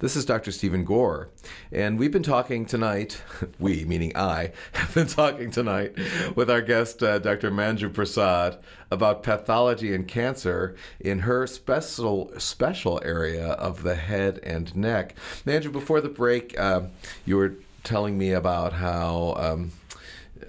This 0.00 0.14
is 0.14 0.26
Dr. 0.26 0.52
Steven 0.52 0.84
Gore, 0.84 1.30
and 1.72 1.98
we've 1.98 2.12
been 2.12 2.22
talking 2.22 2.66
tonight, 2.66 3.22
we, 3.58 3.86
meaning 3.86 4.14
I, 4.14 4.52
have 4.74 4.92
been 4.92 5.06
talking 5.06 5.50
tonight 5.50 5.96
with 6.36 6.50
our 6.50 6.60
guest, 6.60 7.02
uh, 7.02 7.20
Dr. 7.20 7.50
Manju 7.50 7.94
Prasad, 7.94 8.58
about 8.90 9.22
pathology 9.22 9.94
and 9.94 10.06
cancer 10.06 10.76
in 11.00 11.20
her 11.20 11.46
special, 11.46 12.30
special 12.36 13.00
area 13.02 13.52
of 13.52 13.84
the 13.84 13.94
head 13.94 14.38
and 14.42 14.76
neck. 14.76 15.14
Manju, 15.46 15.72
before 15.72 16.02
the 16.02 16.10
break, 16.10 16.58
uh, 16.60 16.82
you 17.24 17.38
were 17.38 17.54
telling 17.84 18.18
me 18.18 18.32
about 18.32 18.72
how. 18.72 19.34
Um, 19.38 19.72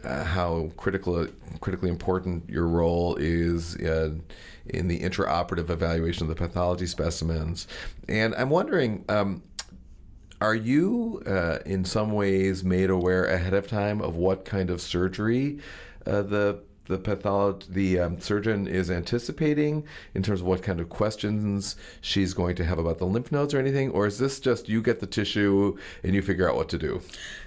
uh, 0.04 0.24
how 0.24 0.70
critical, 0.78 1.28
critically 1.62 1.90
important 1.90 2.48
your 2.50 2.68
role 2.68 3.16
is 3.16 3.76
in 4.68 4.88
the 4.88 5.00
intraoperative 5.00 5.70
evaluation 5.70 6.24
of 6.24 6.30
the 6.30 6.36
pathology 6.36 6.86
specimens. 6.86 7.68
And 8.08 8.36
I'm 8.36 8.50
wondering, 8.50 9.06
um, 9.10 9.44
are 10.42 10.56
you 10.56 11.24
uh, 11.26 11.60
in 11.66 11.86
some 11.86 12.12
ways 12.12 12.64
made 12.64 12.90
aware 12.90 13.26
ahead 13.26 13.54
of 13.54 13.68
time 13.68 14.02
of 14.02 14.16
what 14.16 14.46
kind 14.46 14.70
of 14.70 14.82
surgery 14.82 15.60
uh, 16.06 16.22
the 16.24 16.62
the 16.88 16.98
pathologist, 16.98 17.74
the 17.74 18.00
um, 18.00 18.20
surgeon 18.20 18.68
is 18.68 18.92
anticipating 18.92 19.84
in 20.14 20.24
terms 20.24 20.42
of 20.42 20.48
what 20.48 20.64
kind 20.64 20.80
of 20.80 20.90
questions 20.90 21.76
she's 22.02 22.34
going 22.34 22.56
to 22.56 22.66
have 22.66 22.78
about 22.78 22.98
the 22.98 23.06
lymph 23.06 23.32
nodes 23.32 23.54
or 23.54 23.60
anything, 23.60 23.90
or 23.92 24.06
is 24.06 24.20
this 24.20 24.40
just 24.40 24.70
you 24.70 24.82
get 24.82 25.00
the 25.00 25.08
tissue 25.08 25.78
and 26.04 26.14
you 26.14 26.22
figure 26.22 26.50
out 26.50 26.56
what 26.56 26.70
to 26.70 26.78
do? 26.78 27.02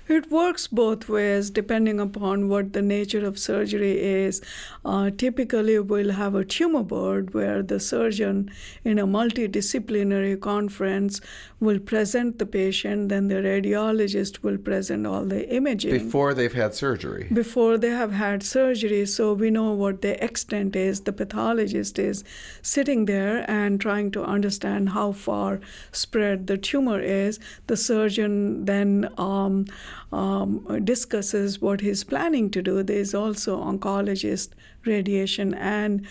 It 0.09 0.31
works 0.31 0.67
both 0.67 1.07
ways 1.09 1.51
depending 1.51 2.01
upon 2.01 2.49
what 2.49 2.73
the 2.73 2.81
nature 2.81 3.27
of 3.27 3.39
surgery 3.39 4.01
is. 4.01 4.41
Uh, 4.83 5.11
typically, 5.11 5.79
we'll 5.79 6.13
have 6.13 6.35
a 6.35 6.47
tumor 6.47 6.83
board 6.83 7.35
where 7.35 7.63
the 7.63 7.79
surgeon, 7.79 8.51
in 8.85 8.99
a 8.99 9.07
multidisciplinary 9.07 10.41
conference, 10.41 11.21
will 11.61 11.79
present 11.79 12.39
the 12.39 12.47
patient, 12.47 13.11
then 13.11 13.29
the 13.29 13.37
radiologist 13.37 14.43
will 14.43 14.57
present 14.57 15.07
all 15.07 15.25
the 15.25 15.47
imaging. 15.55 15.91
Before 15.91 16.33
they've 16.33 16.55
had 16.55 16.75
surgery? 16.75 17.29
Before 17.31 17.77
they 17.77 17.91
have 17.91 18.13
had 18.13 18.43
surgery, 18.43 19.05
so 19.05 19.35
we 19.35 19.51
know 19.51 19.73
what 19.73 20.01
the 20.01 20.23
extent 20.25 20.75
is. 20.75 21.03
The 21.03 21.13
pathologist 21.13 21.99
is 21.99 22.25
sitting 22.63 23.05
there 23.05 23.45
and 23.51 23.79
trying 23.79 24.11
to 24.13 24.25
understand 24.25 24.91
how 24.91 25.13
far 25.13 25.61
spread 25.93 26.47
the 26.47 26.57
tumor 26.57 26.99
is. 26.99 27.39
The 27.67 27.77
surgeon 27.77 28.65
then 28.65 29.13
um, 29.19 29.67
um, 30.13 30.81
discusses 30.85 31.61
what 31.61 31.81
he's 31.81 32.05
planning 32.05 32.51
to 32.51 32.63
do. 32.63 32.83
There's 32.83 33.15
also 33.15 33.63
oncologist, 33.63 34.51
radiation, 34.85 35.55
and 35.55 36.07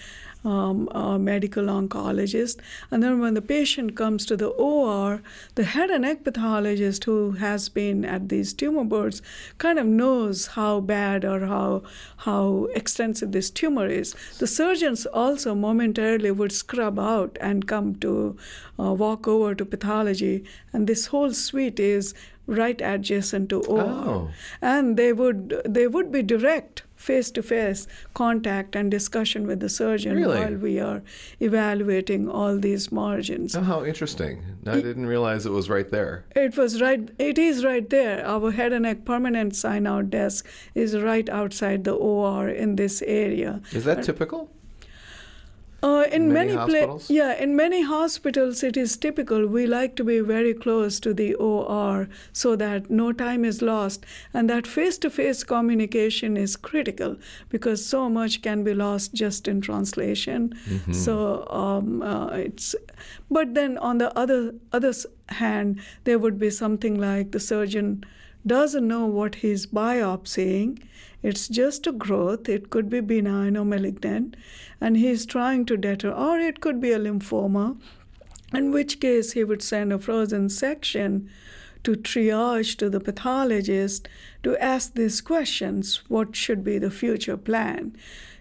um, 0.47 1.23
medical 1.23 1.65
oncologist. 1.65 2.57
And 2.91 3.03
then 3.03 3.19
when 3.19 3.33
the 3.33 3.41
patient 3.41 3.95
comes 3.95 4.25
to 4.27 4.37
the 4.37 4.47
OR, 4.47 5.21
the 5.55 5.63
head 5.63 5.89
and 5.89 6.03
neck 6.03 6.23
pathologist 6.23 7.03
who 7.03 7.31
has 7.31 7.69
been 7.69 8.05
at 8.05 8.29
these 8.29 8.53
tumor 8.53 8.83
boards 8.83 9.21
kind 9.57 9.79
of 9.79 9.85
knows 9.85 10.47
how 10.47 10.79
bad 10.79 11.25
or 11.25 11.47
how 11.47 11.83
how 12.17 12.67
extensive 12.75 13.31
this 13.31 13.49
tumor 13.49 13.87
is. 13.87 14.15
The 14.39 14.47
surgeons 14.47 15.05
also 15.07 15.53
momentarily 15.55 16.31
would 16.31 16.51
scrub 16.51 16.99
out 16.99 17.37
and 17.41 17.67
come 17.67 17.95
to 17.95 18.37
uh, 18.79 18.93
walk 18.93 19.27
over 19.27 19.55
to 19.55 19.65
pathology, 19.65 20.45
and 20.71 20.87
this 20.87 21.07
whole 21.07 21.33
suite 21.33 21.79
is 21.79 22.13
right 22.47 22.81
adjacent 22.81 23.49
to 23.49 23.61
OR. 23.61 23.81
Oh. 23.81 24.29
And 24.61 24.97
they 24.97 25.13
would 25.13 25.61
they 25.65 25.87
would 25.87 26.11
be 26.11 26.23
direct 26.23 26.83
face 26.95 27.29
to 27.29 27.43
face 27.43 27.87
contact 28.15 28.75
and 28.75 28.89
discussion 28.89 29.45
with 29.45 29.59
the 29.59 29.69
surgeon 29.69 30.15
really? 30.15 30.39
while 30.39 30.55
we 30.55 30.79
are 30.79 31.03
evaluating 31.39 32.27
all 32.27 32.57
these 32.57 32.91
margins. 32.91 33.55
Oh, 33.55 33.61
how 33.61 33.85
interesting. 33.85 34.43
I 34.65 34.81
didn't 34.81 35.05
realize 35.05 35.45
it 35.45 35.51
was 35.51 35.69
right 35.69 35.89
there. 35.89 36.25
It 36.35 36.57
was 36.57 36.81
right 36.81 37.09
it 37.19 37.37
is 37.37 37.63
right 37.63 37.87
there. 37.89 38.25
Our 38.25 38.51
head 38.51 38.73
and 38.73 38.83
neck 38.83 39.05
permanent 39.05 39.55
sign 39.55 39.85
out 39.85 40.09
desk 40.09 40.47
is 40.73 40.97
right 40.97 41.29
outside 41.29 41.83
the 41.83 41.93
OR 41.93 42.49
in 42.49 42.77
this 42.77 43.01
area. 43.03 43.61
Is 43.71 43.85
that 43.85 43.99
uh, 43.99 44.03
typical? 44.03 44.51
Uh, 45.87 46.03
in 46.11 46.33
many, 46.33 46.55
many 46.55 46.71
pla- 46.71 46.99
yeah, 47.07 47.33
in 47.33 47.55
many 47.55 47.81
hospitals, 47.83 48.63
it 48.63 48.77
is 48.77 48.97
typical. 48.97 49.45
We 49.47 49.65
like 49.67 49.95
to 49.97 50.03
be 50.03 50.19
very 50.19 50.53
close 50.53 50.99
to 51.01 51.13
the 51.13 51.33
OR 51.35 52.09
so 52.33 52.55
that 52.55 52.89
no 52.89 53.11
time 53.13 53.45
is 53.45 53.61
lost, 53.61 54.05
and 54.33 54.49
that 54.49 54.67
face-to-face 54.67 55.43
communication 55.43 56.35
is 56.35 56.55
critical 56.55 57.15
because 57.49 57.85
so 57.85 58.09
much 58.09 58.41
can 58.41 58.63
be 58.63 58.73
lost 58.73 59.13
just 59.13 59.47
in 59.47 59.61
translation. 59.61 60.53
Mm-hmm. 60.67 60.93
So 60.93 61.47
um, 61.49 62.01
uh, 62.01 62.27
it's, 62.31 62.75
but 63.29 63.53
then 63.53 63.77
on 63.77 63.97
the 63.97 64.11
other 64.17 64.53
other 64.73 64.93
hand, 65.29 65.79
there 66.03 66.19
would 66.19 66.39
be 66.39 66.49
something 66.49 66.99
like 66.99 67.31
the 67.31 67.39
surgeon 67.39 68.03
doesn't 68.47 68.87
know 68.87 69.05
what 69.05 69.35
he's 69.35 69.67
biopsying 69.67 70.79
it's 71.23 71.47
just 71.47 71.87
a 71.87 71.91
growth. 71.91 72.47
It 72.47 72.69
could 72.69 72.89
be 72.89 72.99
benign 72.99 73.57
or 73.57 73.65
malignant, 73.65 74.37
and 74.79 74.95
he's 74.95 75.25
trying 75.25 75.65
to 75.65 75.77
deter, 75.77 76.11
or 76.11 76.37
it 76.37 76.61
could 76.61 76.79
be 76.79 76.91
a 76.91 76.99
lymphoma, 76.99 77.77
in 78.53 78.71
which 78.71 78.99
case 78.99 79.33
he 79.33 79.43
would 79.43 79.61
send 79.61 79.91
a 79.91 79.99
frozen 79.99 80.49
section 80.49 81.29
to 81.83 81.95
triage 81.95 82.77
to 82.77 82.89
the 82.89 82.99
pathologist 82.99 84.07
to 84.43 84.57
ask 84.57 84.93
these 84.93 85.21
questions 85.21 86.01
what 86.07 86.35
should 86.35 86.63
be 86.63 86.77
the 86.77 86.91
future 86.91 87.37
plan? 87.37 87.95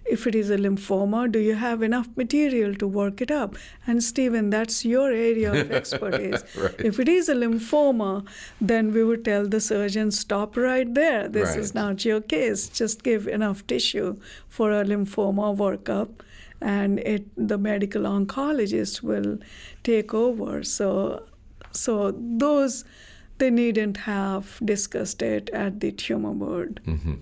If 0.09 0.27
it 0.27 0.35
is 0.35 0.51
a 0.51 0.57
lymphoma, 0.57 1.31
do 1.31 1.39
you 1.39 1.55
have 1.55 1.83
enough 1.83 2.09
material 2.17 2.75
to 2.77 2.87
work 2.87 3.21
it 3.21 3.31
up? 3.31 3.57
And 3.87 4.03
Steven, 4.03 4.51
that's 4.51 4.85
your 4.85 5.11
area 5.11 5.53
of 5.53 5.71
expertise. 5.81 6.43
right. 6.57 6.75
If 6.79 7.01
it 7.01 7.09
is 7.09 7.29
a 7.29 7.35
lymphoma, 7.35 8.27
then 8.61 8.93
we 8.93 9.03
would 9.03 9.25
tell 9.25 9.47
the 9.47 9.61
surgeon, 9.61 10.11
stop 10.11 10.57
right 10.57 10.93
there. 10.95 11.29
This 11.29 11.51
right. 11.51 11.59
is 11.59 11.75
not 11.75 12.05
your 12.05 12.21
case. 12.21 12.69
Just 12.69 13.03
give 13.03 13.27
enough 13.27 13.67
tissue 13.67 14.17
for 14.49 14.71
a 14.71 14.85
lymphoma 14.85 15.57
workup. 15.57 16.11
And 16.61 17.01
it, 17.01 17.27
the 17.37 17.59
medical 17.59 18.03
oncologist 18.03 19.03
will 19.03 19.39
take 19.83 20.15
over. 20.15 20.63
So, 20.63 21.25
so 21.73 22.15
those 22.17 22.85
they 23.39 23.51
needn't 23.51 23.99
have 23.99 24.59
discussed 24.65 25.23
it 25.23 25.51
at 25.51 25.81
the 25.81 25.93
tumor 25.93 26.33
board. 26.33 26.81
Mm-hmm. 26.87 27.15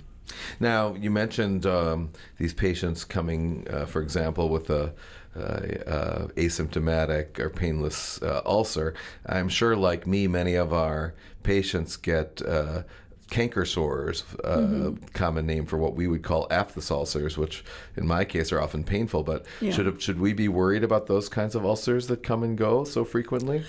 Now, 0.61 0.95
you 0.95 1.11
mentioned 1.11 1.67
um, 1.67 2.11
these 2.39 2.55
patients 2.55 3.05
coming, 3.05 3.67
uh, 3.71 3.87
for 3.87 4.03
example, 4.03 4.49
with 4.49 4.71
a 4.71 4.93
uh, 5.37 5.41
uh, 5.41 6.27
asymptomatic 6.37 7.41
or 7.41 7.51
painless 7.51 8.23
uh, 8.23 8.41
ulcer. 8.47 8.95
I'm 9.27 9.49
sure, 9.49 9.77
like 9.77 10.07
me, 10.07 10.29
many 10.29 10.55
of 10.55 10.73
our 10.73 11.15
patients 11.43 11.97
get 11.97 12.41
uh, 12.43 12.85
canker 13.31 13.65
sores, 13.65 14.23
uh, 14.45 14.59
mm-hmm. 14.59 15.05
common 15.13 15.45
name 15.45 15.67
for 15.67 15.77
what 15.77 15.97
we 15.97 16.07
would 16.07 16.23
call 16.23 16.47
aphthous 16.51 16.89
ulcers, 16.89 17.37
which 17.37 17.65
in 17.97 18.07
my 18.07 18.25
case 18.25 18.53
are 18.53 18.61
often 18.61 18.85
painful. 18.85 19.25
But 19.25 19.45
yeah. 19.61 19.73
should 19.73 20.01
should 20.01 20.21
we 20.21 20.33
be 20.33 20.47
worried 20.47 20.85
about 20.85 21.09
those 21.09 21.29
kinds 21.29 21.57
of 21.57 21.65
ulcers 21.65 22.07
that 22.07 22.23
come 22.23 22.45
and 22.45 22.57
go 22.57 22.85
so 22.85 23.05
frequently? 23.05 23.65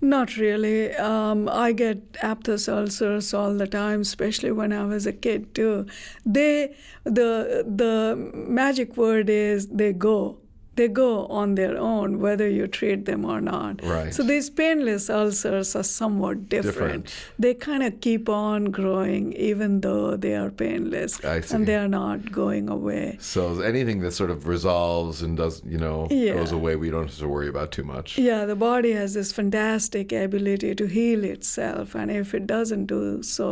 Not 0.00 0.36
really. 0.36 0.94
Um, 0.94 1.48
I 1.48 1.72
get 1.72 2.16
aphthous 2.22 2.68
ulcers 2.68 3.34
all 3.34 3.54
the 3.54 3.66
time, 3.66 4.02
especially 4.02 4.52
when 4.52 4.72
I 4.72 4.84
was 4.84 5.06
a 5.06 5.12
kid 5.12 5.54
too. 5.54 5.86
They, 6.24 6.76
the 7.04 7.64
the 7.66 8.14
magic 8.32 8.96
word 8.96 9.28
is 9.28 9.66
they 9.68 9.92
go 9.92 10.38
they 10.78 10.88
go 10.88 11.26
on 11.26 11.54
their 11.56 11.76
own 11.76 12.20
whether 12.24 12.48
you 12.48 12.66
treat 12.78 13.04
them 13.10 13.24
or 13.24 13.40
not. 13.40 13.84
Right. 13.84 14.14
So 14.14 14.22
these 14.22 14.48
painless 14.48 15.10
ulcers 15.10 15.74
are 15.80 15.82
somewhat 15.82 16.48
different. 16.48 17.06
Different. 17.06 17.14
They 17.44 17.54
kind 17.54 17.82
of 17.82 18.00
keep 18.00 18.28
on 18.28 18.66
growing 18.80 19.32
even 19.50 19.80
though 19.86 20.16
they 20.16 20.34
are 20.42 20.50
painless 20.50 21.18
and 21.54 21.66
they 21.66 21.76
are 21.84 21.88
not 21.88 22.30
going 22.30 22.68
away. 22.68 23.16
So 23.20 23.60
anything 23.60 23.98
that 24.04 24.12
sort 24.12 24.30
of 24.30 24.46
resolves 24.46 25.20
and 25.22 25.36
does, 25.36 25.62
you 25.74 25.78
know, 25.84 25.98
Yeah. 26.10 26.34
goes 26.34 26.52
away, 26.52 26.76
we 26.76 26.90
don't 26.90 27.08
have 27.10 27.18
to 27.18 27.28
worry 27.36 27.48
about 27.54 27.72
too 27.72 27.86
much. 27.94 28.16
Yeah, 28.30 28.44
the 28.52 28.56
body 28.70 28.92
has 28.92 29.14
this 29.14 29.32
fantastic 29.32 30.12
ability 30.12 30.74
to 30.80 30.86
heal 30.86 31.24
itself, 31.24 31.94
and 31.94 32.08
if 32.22 32.34
it 32.38 32.46
doesn't 32.46 32.86
do 32.86 33.22
so, 33.22 33.50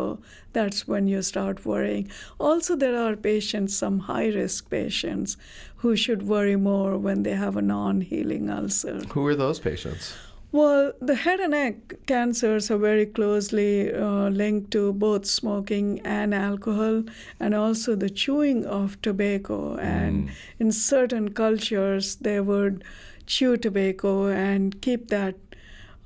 that's 0.52 0.80
when 0.90 1.06
you 1.12 1.20
start 1.22 1.66
worrying. 1.66 2.08
Also, 2.38 2.76
there 2.76 2.96
are 3.04 3.14
patients, 3.16 3.76
some 3.84 3.96
high 4.10 4.28
risk 4.28 4.70
patients, 4.70 5.36
who 5.82 5.94
should 5.94 6.22
worry 6.34 6.56
more 6.56 6.92
when 7.06 7.15
they 7.24 7.34
have 7.34 7.56
a 7.56 7.62
non 7.62 8.00
healing 8.00 8.50
ulcer. 8.50 9.00
Who 9.12 9.26
are 9.26 9.34
those 9.34 9.58
patients? 9.60 10.14
Well, 10.52 10.92
the 11.02 11.16
head 11.16 11.40
and 11.40 11.50
neck 11.50 12.06
cancers 12.06 12.70
are 12.70 12.78
very 12.78 13.04
closely 13.04 13.92
uh, 13.92 14.28
linked 14.28 14.70
to 14.70 14.92
both 14.92 15.26
smoking 15.26 16.00
and 16.04 16.32
alcohol, 16.32 17.02
and 17.40 17.54
also 17.54 17.94
the 17.94 18.08
chewing 18.08 18.64
of 18.64 19.00
tobacco. 19.02 19.76
And 19.76 20.30
in 20.58 20.72
certain 20.72 21.32
cultures, 21.32 22.16
they 22.16 22.40
would 22.40 22.84
chew 23.26 23.56
tobacco 23.56 24.28
and 24.28 24.80
keep 24.80 25.08
that 25.08 25.34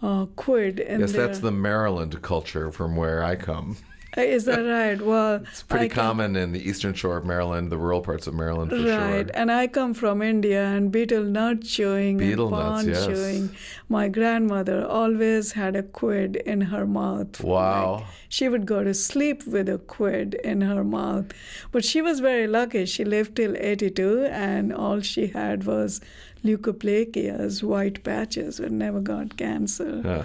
uh, 0.02 0.26
quid 0.36 0.80
in 0.80 1.00
yes, 1.00 1.12
their. 1.12 1.26
that's 1.26 1.40
the 1.40 1.52
Maryland 1.52 2.20
culture 2.22 2.72
from 2.72 2.96
where 2.96 3.22
I 3.22 3.36
come. 3.36 3.76
Is 4.16 4.44
that 4.46 4.58
right? 4.60 5.00
Well, 5.00 5.36
It's 5.48 5.62
pretty 5.62 5.88
can- 5.88 5.94
common 6.04 6.36
in 6.36 6.50
the 6.52 6.58
eastern 6.68 6.94
shore 6.94 7.16
of 7.16 7.24
Maryland, 7.24 7.70
the 7.70 7.78
rural 7.78 8.00
parts 8.00 8.26
of 8.26 8.34
Maryland 8.34 8.70
for 8.70 8.76
Right, 8.76 9.26
sure. 9.26 9.30
and 9.34 9.52
I 9.52 9.68
come 9.68 9.94
from 9.94 10.20
India, 10.20 10.64
and 10.64 10.90
betel 10.90 11.22
nut 11.22 11.62
chewing 11.62 12.18
Betel 12.18 12.52
and 12.54 12.86
nuts, 12.86 12.86
yes. 12.88 13.06
chewing. 13.06 13.50
My 13.88 14.08
grandmother 14.08 14.84
always 14.86 15.52
had 15.52 15.76
a 15.76 15.82
quid 15.84 16.36
in 16.36 16.60
her 16.72 16.86
mouth. 16.86 17.42
Wow. 17.42 17.94
Like, 17.94 18.04
she 18.28 18.48
would 18.48 18.66
go 18.66 18.82
to 18.82 18.94
sleep 18.94 19.46
with 19.46 19.68
a 19.68 19.78
quid 19.78 20.34
in 20.42 20.60
her 20.62 20.82
mouth, 20.82 21.26
but 21.70 21.84
she 21.84 22.02
was 22.02 22.18
very 22.20 22.46
lucky. 22.48 22.86
She 22.86 23.04
lived 23.04 23.36
till 23.36 23.56
82, 23.56 24.24
and 24.24 24.72
all 24.72 25.00
she 25.00 25.28
had 25.28 25.64
was 25.64 26.00
leukoplakias, 26.44 27.62
white 27.62 28.02
patches, 28.02 28.58
and 28.60 28.78
never 28.78 29.00
got 29.00 29.36
cancer. 29.36 30.02
Yeah. 30.04 30.22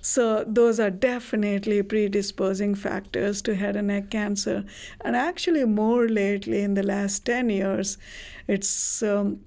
So 0.00 0.44
those 0.46 0.80
are 0.80 0.90
definitely 0.90 1.82
predisposing 1.82 2.74
factors 2.74 3.42
to 3.42 3.54
head 3.54 3.76
and 3.76 3.88
neck 3.88 4.10
cancer. 4.10 4.64
And 5.02 5.14
actually, 5.14 5.64
more 5.64 6.08
lately, 6.08 6.62
in 6.62 6.74
the 6.74 6.82
last 6.82 7.26
10 7.26 7.50
years, 7.50 7.98
it's 8.46 9.02
um, 9.02 9.40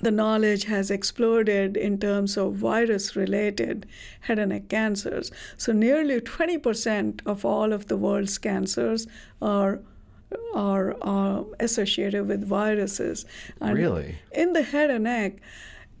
the 0.00 0.10
knowledge 0.10 0.64
has 0.64 0.90
exploded 0.90 1.76
in 1.76 1.98
terms 1.98 2.36
of 2.36 2.54
virus-related 2.54 3.86
head 4.20 4.38
and 4.38 4.50
neck 4.50 4.68
cancers. 4.68 5.30
So 5.58 5.72
nearly 5.72 6.20
20% 6.20 7.20
of 7.26 7.44
all 7.44 7.72
of 7.72 7.88
the 7.88 7.96
world's 7.96 8.38
cancers 8.38 9.06
are 9.42 9.80
are, 10.54 10.96
are 11.02 11.44
associated 11.58 12.28
with 12.28 12.46
viruses. 12.46 13.24
And 13.60 13.76
Really? 13.76 14.18
in 14.30 14.52
the 14.52 14.62
head 14.62 14.88
and 14.88 15.02
neck, 15.02 15.40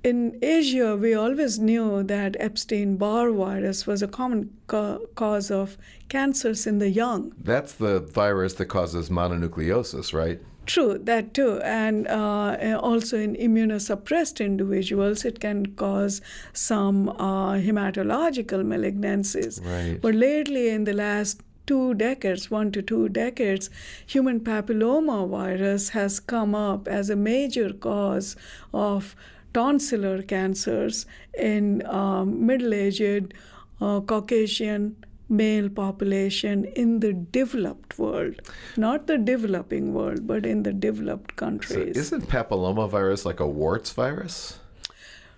in 0.02 0.38
Asia, 0.42 0.96
we 0.96 1.14
always 1.14 1.58
knew 1.58 2.02
that 2.04 2.36
Epstein 2.40 2.96
Barr 2.96 3.30
virus 3.30 3.86
was 3.86 4.02
a 4.02 4.08
common 4.08 4.50
ca- 4.66 4.98
cause 5.14 5.50
of 5.50 5.76
cancers 6.08 6.66
in 6.66 6.78
the 6.78 6.88
young. 6.88 7.32
That's 7.38 7.74
the 7.74 8.00
virus 8.00 8.54
that 8.54 8.66
causes 8.66 9.10
mononucleosis, 9.10 10.12
right? 10.12 10.40
True, 10.66 10.98
that 11.02 11.34
too. 11.34 11.60
And 11.62 12.06
uh, 12.06 12.78
also 12.80 13.18
in 13.18 13.34
immunosuppressed 13.34 14.44
individuals, 14.44 15.24
it 15.24 15.40
can 15.40 15.74
cause 15.74 16.20
some 16.52 17.08
uh, 17.08 17.54
hematological 17.54 18.62
malignancies. 18.64 19.64
Right. 19.64 20.00
But 20.00 20.14
lately, 20.14 20.68
in 20.68 20.84
the 20.84 20.92
last 20.92 21.42
two 21.66 21.94
decades, 21.94 22.50
one 22.50 22.72
to 22.72 22.82
two 22.82 23.08
decades, 23.08 23.68
human 24.06 24.40
papilloma 24.40 25.28
virus 25.28 25.90
has 25.90 26.20
come 26.20 26.54
up 26.54 26.88
as 26.88 27.10
a 27.10 27.16
major 27.16 27.72
cause 27.72 28.36
of 28.72 29.14
tonsillar 29.52 30.26
cancers 30.26 31.06
in 31.38 31.84
um, 31.86 32.46
middle 32.46 32.74
aged 32.74 33.34
uh, 33.80 34.00
Caucasian 34.00 34.96
male 35.28 35.68
population 35.68 36.64
in 36.64 37.00
the 37.00 37.12
developed 37.12 37.98
world. 37.98 38.42
Not 38.76 39.06
the 39.06 39.16
developing 39.16 39.94
world, 39.94 40.26
but 40.26 40.44
in 40.44 40.64
the 40.64 40.72
developed 40.72 41.32
So 41.32 41.36
countries. 41.36 41.96
isn't 41.96 42.28
papillomavirus 42.28 43.24
like 43.24 43.40
a 43.40 43.46
warts 43.46 43.92
virus? 43.92 44.58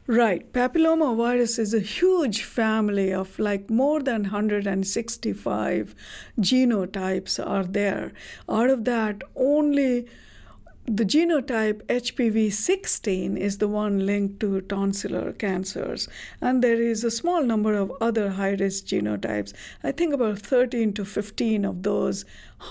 Right. 0.06 0.52
Papillomavirus 0.52 1.58
is 1.58 1.72
a 1.72 1.80
huge 1.80 2.42
family 2.42 3.12
of 3.12 3.38
like 3.38 3.70
more 3.70 4.02
than 4.02 4.22
165 4.22 5.94
genotypes 6.40 7.46
are 7.46 7.64
there. 7.64 8.12
Out 8.48 8.68
of 8.68 8.84
that, 8.84 9.22
only 9.36 10.06
the 10.84 11.04
genotype 11.04 11.82
HPV 11.86 12.52
16 12.52 13.36
is 13.36 13.58
the 13.58 13.68
one 13.68 14.04
linked 14.04 14.40
to 14.40 14.60
tonsillar 14.62 15.38
cancers, 15.38 16.08
and 16.40 16.62
there 16.62 16.82
is 16.82 17.04
a 17.04 17.10
small 17.10 17.44
number 17.44 17.74
of 17.74 17.92
other 18.00 18.30
high 18.30 18.54
risk 18.54 18.86
genotypes. 18.86 19.52
I 19.84 19.92
think 19.92 20.12
about 20.12 20.40
13 20.40 20.92
to 20.94 21.04
15 21.04 21.64
of 21.64 21.84
those, 21.84 22.24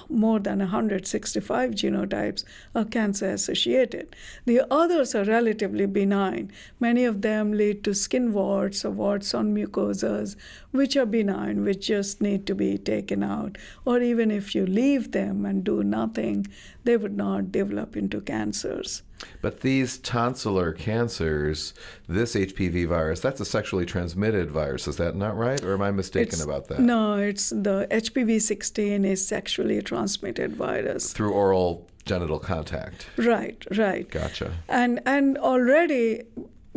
more 0.09 0.39
than 0.39 0.59
165 0.59 1.71
genotypes, 1.71 2.43
are 2.75 2.85
cancer 2.85 3.29
associated. 3.29 4.15
The 4.45 4.61
others 4.71 5.15
are 5.15 5.23
relatively 5.23 5.85
benign. 5.85 6.51
Many 6.79 7.05
of 7.05 7.21
them 7.21 7.53
lead 7.53 7.83
to 7.83 7.93
skin 7.93 8.33
warts 8.33 8.85
or 8.85 8.91
warts 8.91 9.33
on 9.33 9.55
mucosas, 9.55 10.35
which 10.71 10.95
are 10.95 11.05
benign, 11.05 11.63
which 11.63 11.87
just 11.87 12.21
need 12.21 12.45
to 12.47 12.55
be 12.55 12.77
taken 12.77 13.23
out. 13.23 13.57
Or 13.85 13.99
even 14.01 14.31
if 14.31 14.55
you 14.55 14.65
leave 14.65 15.11
them 15.11 15.45
and 15.45 15.63
do 15.63 15.83
nothing, 15.83 16.47
they 16.83 16.97
would 16.97 17.17
not 17.17 17.51
develop 17.51 17.95
into 17.95 18.21
cancers. 18.21 19.03
But 19.41 19.61
these 19.61 19.97
tonsillar 19.99 20.77
cancers, 20.77 21.73
this 22.07 22.35
HPV 22.35 22.87
virus, 22.87 23.19
that's 23.19 23.39
a 23.39 23.45
sexually 23.45 23.85
transmitted 23.85 24.51
virus. 24.51 24.87
Is 24.87 24.97
that 24.97 25.15
not 25.15 25.37
right? 25.37 25.63
Or 25.63 25.73
am 25.73 25.81
I 25.81 25.91
mistaken 25.91 26.27
It's- 26.39 26.43
about 26.43 26.67
that? 26.69 26.79
No, 26.79 27.15
it's 27.15 27.49
the 27.49 27.87
HPV 27.91 28.39
16 28.41 29.05
is 29.05 29.25
sexually 29.25 29.81
transmitted 29.81 30.55
virus. 30.55 31.13
Through 31.13 31.33
oral 31.33 31.87
genital 32.05 32.39
contact. 32.39 33.07
Right, 33.17 33.63
right. 33.77 34.09
Gotcha. 34.09 34.53
And 34.67 34.99
and 35.05 35.37
already 35.37 36.23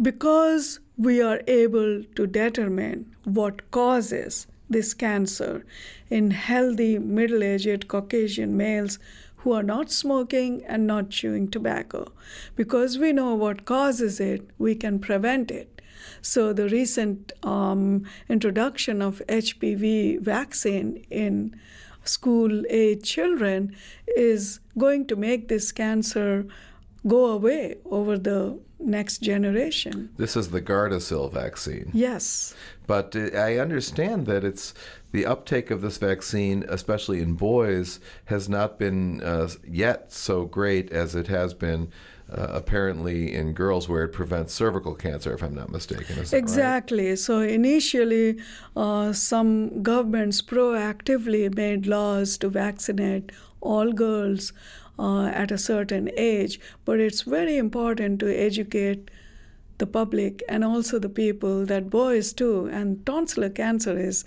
because 0.00 0.80
we 0.96 1.22
are 1.22 1.40
able 1.46 2.02
to 2.16 2.26
determine 2.26 3.14
what 3.24 3.70
causes 3.70 4.46
this 4.68 4.94
cancer 4.94 5.64
in 6.10 6.30
healthy 6.30 6.98
middle-aged 6.98 7.86
Caucasian 7.88 8.56
males 8.56 8.98
who 9.44 9.52
are 9.52 9.62
not 9.62 9.90
smoking 9.90 10.64
and 10.64 10.86
not 10.86 11.10
chewing 11.10 11.48
tobacco. 11.48 12.10
Because 12.56 12.98
we 12.98 13.12
know 13.12 13.34
what 13.34 13.66
causes 13.66 14.18
it, 14.18 14.48
we 14.58 14.74
can 14.74 14.98
prevent 14.98 15.50
it. 15.50 15.82
So 16.22 16.54
the 16.54 16.68
recent 16.70 17.32
um, 17.42 18.06
introduction 18.26 19.02
of 19.02 19.22
HPV 19.28 20.20
vaccine 20.20 21.04
in 21.10 21.60
school 22.04 22.64
age 22.70 23.04
children 23.04 23.76
is 24.16 24.60
going 24.78 25.06
to 25.08 25.16
make 25.16 25.48
this 25.48 25.72
cancer 25.72 26.46
go 27.06 27.26
away 27.26 27.76
over 27.84 28.16
the 28.16 28.58
next 28.78 29.18
generation. 29.18 30.10
This 30.16 30.36
is 30.36 30.50
the 30.50 30.60
Gardasil 30.60 31.32
vaccine. 31.32 31.90
Yes. 31.92 32.54
But 32.86 33.16
I 33.16 33.58
understand 33.58 34.26
that 34.26 34.44
it's 34.44 34.74
the 35.12 35.26
uptake 35.26 35.70
of 35.70 35.80
this 35.80 35.96
vaccine, 35.98 36.64
especially 36.68 37.20
in 37.20 37.34
boys, 37.34 38.00
has 38.26 38.48
not 38.48 38.78
been 38.78 39.22
uh, 39.22 39.48
yet 39.66 40.12
so 40.12 40.44
great 40.44 40.92
as 40.92 41.14
it 41.14 41.28
has 41.28 41.54
been 41.54 41.90
uh, 42.30 42.48
apparently 42.50 43.34
in 43.34 43.52
girls, 43.52 43.88
where 43.88 44.04
it 44.04 44.08
prevents 44.08 44.52
cervical 44.52 44.94
cancer, 44.94 45.34
if 45.34 45.42
I'm 45.42 45.54
not 45.54 45.70
mistaken. 45.70 46.18
Is 46.18 46.30
that 46.30 46.36
right? 46.36 46.42
Exactly. 46.42 47.16
So 47.16 47.40
initially, 47.40 48.38
uh, 48.74 49.12
some 49.12 49.82
governments 49.82 50.40
proactively 50.40 51.54
made 51.54 51.86
laws 51.86 52.38
to 52.38 52.48
vaccinate 52.48 53.30
all 53.60 53.92
girls 53.92 54.52
uh, 54.98 55.26
at 55.26 55.50
a 55.50 55.58
certain 55.58 56.10
age, 56.16 56.60
but 56.84 57.00
it's 57.00 57.22
very 57.22 57.56
important 57.56 58.20
to 58.20 58.28
educate 58.34 59.10
the 59.78 59.86
public 59.86 60.42
and 60.48 60.64
also 60.64 60.98
the 60.98 61.08
people 61.08 61.66
that 61.66 61.90
boys 61.90 62.32
too, 62.32 62.66
and 62.72 62.98
tonsillar 63.04 63.52
cancer 63.54 63.98
is 63.98 64.24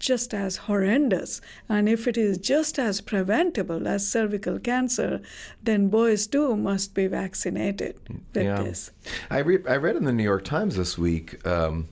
just 0.00 0.34
as 0.34 0.56
horrendous. 0.56 1.40
And 1.68 1.88
if 1.88 2.08
it 2.08 2.18
is 2.18 2.38
just 2.38 2.78
as 2.78 3.00
preventable 3.00 3.86
as 3.86 4.06
cervical 4.06 4.58
cancer, 4.58 5.20
then 5.62 5.88
boys 5.88 6.26
too 6.26 6.56
must 6.56 6.92
be 6.92 7.06
vaccinated 7.06 7.94
with 8.34 8.44
Yeah. 8.44 8.62
this. 8.62 8.90
I, 9.30 9.38
re- 9.38 9.64
I 9.68 9.76
read 9.76 9.96
in 9.96 10.04
the 10.04 10.12
New 10.12 10.24
York 10.24 10.44
Times 10.44 10.76
this 10.76 10.98
week 10.98 11.46
um, 11.46 11.88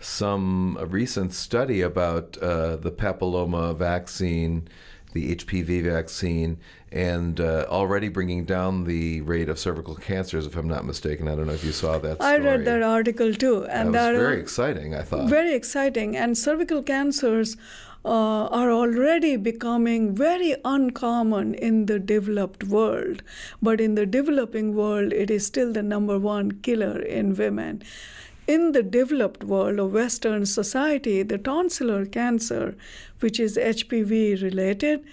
some 0.00 0.76
a 0.80 0.86
recent 0.86 1.34
study 1.34 1.82
about 1.82 2.36
uh, 2.38 2.76
the 2.76 2.90
papilloma 2.90 3.76
vaccine 3.76 4.66
the 5.12 5.34
HPV 5.34 5.82
vaccine 5.84 6.58
and 6.92 7.40
uh, 7.40 7.66
already 7.68 8.08
bringing 8.08 8.44
down 8.44 8.84
the 8.84 9.20
rate 9.22 9.48
of 9.48 9.58
cervical 9.58 9.94
cancers, 9.94 10.46
if 10.46 10.56
I'm 10.56 10.68
not 10.68 10.84
mistaken. 10.84 11.28
I 11.28 11.36
don't 11.36 11.46
know 11.46 11.52
if 11.52 11.64
you 11.64 11.72
saw 11.72 11.98
that. 11.98 12.16
Story. 12.16 12.30
I 12.30 12.38
read 12.38 12.64
that 12.64 12.82
article 12.82 13.34
too, 13.34 13.66
and 13.66 13.94
that 13.94 14.12
was 14.12 14.20
very 14.20 14.40
exciting. 14.40 14.94
I 14.94 15.02
thought 15.02 15.28
very 15.28 15.54
exciting, 15.54 16.16
and 16.16 16.36
cervical 16.36 16.82
cancers. 16.82 17.56
Uh, 18.04 18.46
are 18.52 18.70
already 18.70 19.36
becoming 19.36 20.14
very 20.14 20.54
uncommon 20.64 21.52
in 21.54 21.86
the 21.86 21.98
developed 21.98 22.62
world. 22.64 23.22
But 23.60 23.80
in 23.80 23.96
the 23.96 24.06
developing 24.06 24.74
world, 24.74 25.12
it 25.12 25.30
is 25.30 25.44
still 25.44 25.72
the 25.72 25.82
number 25.82 26.16
one 26.16 26.52
killer 26.62 27.02
in 27.02 27.34
women. 27.34 27.82
In 28.46 28.72
the 28.72 28.84
developed 28.84 29.44
world 29.44 29.78
of 29.78 29.92
Western 29.92 30.46
society, 30.46 31.22
the 31.22 31.38
tonsillar 31.38 32.10
cancer, 32.10 32.76
which 33.20 33.38
is 33.38 33.58
HPV 33.58 34.40
related, 34.42 35.04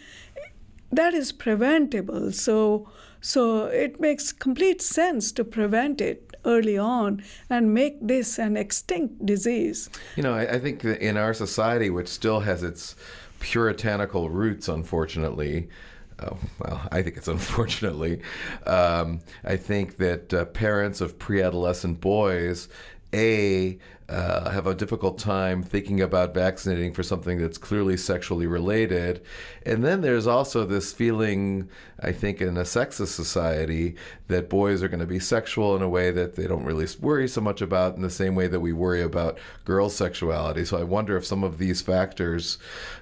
that 0.92 1.14
is 1.14 1.32
preventable. 1.32 2.32
So, 2.32 2.90
so 3.22 3.66
it 3.66 4.00
makes 4.00 4.32
complete 4.32 4.82
sense 4.82 5.32
to 5.34 5.44
prevent 5.44 6.02
it 6.02 6.36
early 6.46 6.78
on 6.78 7.24
and 7.50 7.74
make 7.74 7.98
this 8.00 8.38
an 8.38 8.56
extinct 8.56 9.26
disease. 9.26 9.90
You 10.16 10.24
know, 10.24 10.34
I, 10.34 10.54
I 10.54 10.60
think 10.60 10.82
that 10.82 11.02
in 11.02 11.18
our 11.18 11.34
society, 11.34 11.90
which 11.90 12.08
still 12.08 12.42
has 12.42 12.64
its 12.64 12.96
puritanical 13.40 14.30
roots, 14.30 14.68
unfortunately, 14.68 15.70
Oh, 16.18 16.38
well, 16.60 16.88
I 16.92 17.02
think 17.02 17.18
it's 17.18 17.28
unfortunately. 17.38 18.22
Um, 18.66 19.20
I 19.44 19.58
think 19.58 19.98
that 19.98 20.34
uh, 20.34 20.46
parents 20.46 21.02
of 21.02 21.20
pre 21.20 21.42
adolescent 21.42 22.00
boys 22.00 22.70
a 23.16 23.80
uh, 24.08 24.52
have 24.52 24.68
a 24.68 24.76
difficult 24.76 25.18
time 25.18 25.64
thinking 25.64 26.00
about 26.00 26.32
vaccinating 26.32 26.94
for 26.94 27.02
something 27.02 27.40
that's 27.40 27.58
clearly 27.58 27.98
sexually 27.98 28.46
related. 28.46 29.20
And 29.66 29.84
then 29.84 30.02
there's 30.02 30.28
also 30.28 30.64
this 30.64 30.94
feeling, 30.94 31.70
I 32.00 32.12
think, 32.12 32.40
in 32.40 32.56
a 32.56 32.62
sexist 32.62 33.16
society 33.16 33.96
that 34.28 34.48
boys 34.48 34.84
are 34.84 34.88
going 34.88 35.00
to 35.00 35.08
be 35.08 35.18
sexual 35.18 35.76
in 35.76 35.82
a 35.82 35.90
way 35.90 36.12
that 36.12 36.36
they 36.36 36.46
don't 36.46 36.66
really 36.66 36.86
worry 37.02 37.28
so 37.28 37.42
much 37.42 37.62
about 37.62 37.96
in 37.96 38.04
the 38.04 38.12
same 38.12 38.36
way 38.36 38.46
that 38.48 38.60
we 38.60 38.74
worry 38.74 39.02
about 39.02 39.40
girls' 39.64 39.96
sexuality. 39.96 40.66
So 40.66 40.78
I 40.78 40.84
wonder 40.84 41.18
if 41.18 41.26
some 41.26 41.44
of 41.44 41.58
these 41.58 41.82
factors 41.82 42.60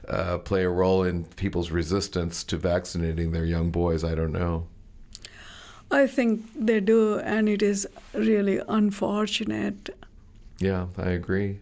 uh, 0.08 0.38
play 0.38 0.63
a 0.63 0.69
role 0.69 1.04
in 1.04 1.26
people's 1.26 1.69
resistance 1.69 2.45
to 2.45 2.56
vaccinating 2.56 3.34
their 3.34 3.45
young 3.45 3.71
boys. 3.71 4.06
I 4.06 4.15
don't 4.15 4.32
know. 4.32 4.67
I 5.91 6.08
think 6.08 6.45
they 6.56 6.80
do, 6.80 7.19
and 7.19 7.47
it 7.47 7.62
is 7.62 7.88
really 8.13 8.62
unfortunate. 8.67 9.89
Yeah, 10.60 10.88
I 10.98 11.10
agree. 11.10 11.60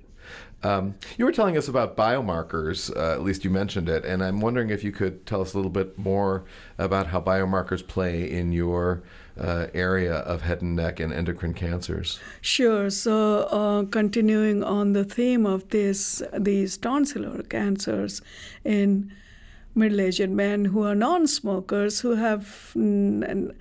Um, 0.63 0.95
you 1.17 1.25
were 1.25 1.31
telling 1.31 1.57
us 1.57 1.67
about 1.67 1.97
biomarkers, 1.97 2.95
uh, 2.95 3.13
at 3.13 3.23
least 3.23 3.43
you 3.43 3.49
mentioned 3.49 3.89
it, 3.89 4.05
and 4.05 4.23
I'm 4.23 4.41
wondering 4.41 4.69
if 4.69 4.83
you 4.83 4.91
could 4.91 5.25
tell 5.25 5.41
us 5.41 5.53
a 5.53 5.57
little 5.57 5.71
bit 5.71 5.97
more 5.97 6.43
about 6.77 7.07
how 7.07 7.19
biomarkers 7.19 7.85
play 7.85 8.29
in 8.29 8.51
your 8.51 9.01
uh, 9.39 9.67
area 9.73 10.13
of 10.13 10.43
head 10.43 10.61
and 10.61 10.75
neck 10.75 10.99
and 10.99 11.11
endocrine 11.11 11.55
cancers. 11.55 12.19
Sure. 12.41 12.91
So, 12.91 13.43
uh, 13.45 13.85
continuing 13.85 14.63
on 14.63 14.93
the 14.93 15.03
theme 15.03 15.47
of 15.47 15.69
this, 15.69 16.21
these 16.37 16.77
tonsillar 16.77 17.47
cancers 17.49 18.21
in 18.63 19.11
middle-aged 19.73 20.29
men 20.29 20.65
who 20.65 20.83
are 20.83 20.95
non-smokers 20.95 22.01
who 22.01 22.15
have 22.15 22.71
who 22.73 23.53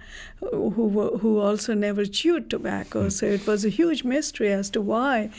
who 1.21 1.39
also 1.39 1.75
never 1.75 2.05
chewed 2.05 2.51
tobacco. 2.51 3.05
Hmm. 3.05 3.11
So 3.11 3.27
it 3.27 3.47
was 3.47 3.65
a 3.65 3.69
huge 3.69 4.03
mystery 4.05 4.53
as 4.53 4.71
to 4.71 4.81
why 4.81 5.31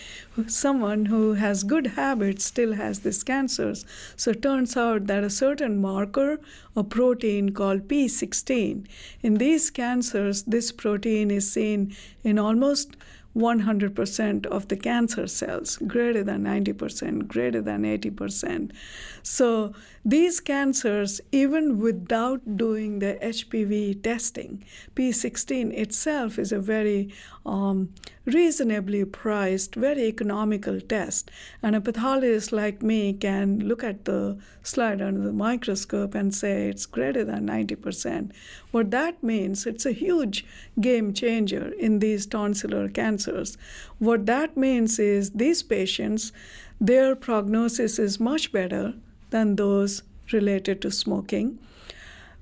someone 0.48 1.06
who 1.08 1.34
has 1.34 1.64
good 1.64 1.88
habits 1.88 2.46
still 2.46 2.74
has 2.74 3.00
these 3.00 3.24
cancers. 3.24 3.86
So 4.16 4.32
it 4.32 4.42
turns 4.42 4.78
out 4.78 5.08
that 5.08 5.24
a 5.24 5.30
certain 5.30 5.82
marker, 5.82 6.40
a 6.76 6.84
protein 6.84 7.52
called 7.54 7.88
P16, 7.88 8.88
in 9.22 9.34
these 9.36 9.70
cancers, 9.70 10.44
this 10.44 10.72
protein 10.72 11.32
is 11.32 11.52
seen 11.52 11.96
in 12.24 12.40
almost 12.40 12.96
100% 13.36 14.46
of 14.48 14.68
the 14.68 14.76
cancer 14.76 15.26
cells, 15.26 15.78
greater 15.78 16.24
than 16.24 16.44
90%, 16.44 17.28
greater 17.28 17.62
than 17.62 17.84
80%. 17.84 18.72
So 19.24 19.74
these 20.04 20.40
cancers, 20.40 21.22
even 21.32 21.78
without 21.78 22.58
doing 22.58 23.00
the 23.00 23.20
HPV 23.22 24.02
testing, 24.02 24.64
P16 24.96 25.72
itself 25.78 26.40
is 26.40 26.52
a 26.52 26.60
very 26.60 27.14
um, 27.46 27.94
reasonably 28.26 29.06
priced, 29.06 29.76
very 29.76 30.06
economical 30.08 30.82
test. 30.82 31.30
And 31.62 31.76
a 31.76 31.82
pathologist 31.82 32.52
like 32.52 32.82
me 32.82 33.14
can 33.14 33.60
look 33.60 33.84
at 33.84 34.06
the 34.06 34.40
slide 34.64 35.04
under 35.04 35.22
the 35.22 35.34
microscope 35.34 36.16
and 36.16 36.34
say 36.34 36.68
it's 36.68 36.88
greater 36.88 37.24
than 37.24 37.48
90%. 37.48 38.32
What 38.72 38.90
that 38.90 39.22
means, 39.22 39.68
it's 39.68 39.86
a 39.86 39.92
huge 39.92 40.44
game 40.80 41.14
changer 41.14 41.74
in 41.74 42.00
these 42.00 42.26
tonsillar 42.26 42.92
cancers. 42.92 43.56
What 44.00 44.26
that 44.26 44.58
means 44.58 44.98
is 44.98 45.30
these 45.32 45.62
patients, 45.62 46.32
their 46.80 47.16
prognosis 47.16 48.00
is 48.00 48.20
much 48.20 48.52
better 48.52 48.96
than 49.32 49.56
those 49.56 50.04
related 50.32 50.82
to 50.84 50.92
smoking. 50.92 51.60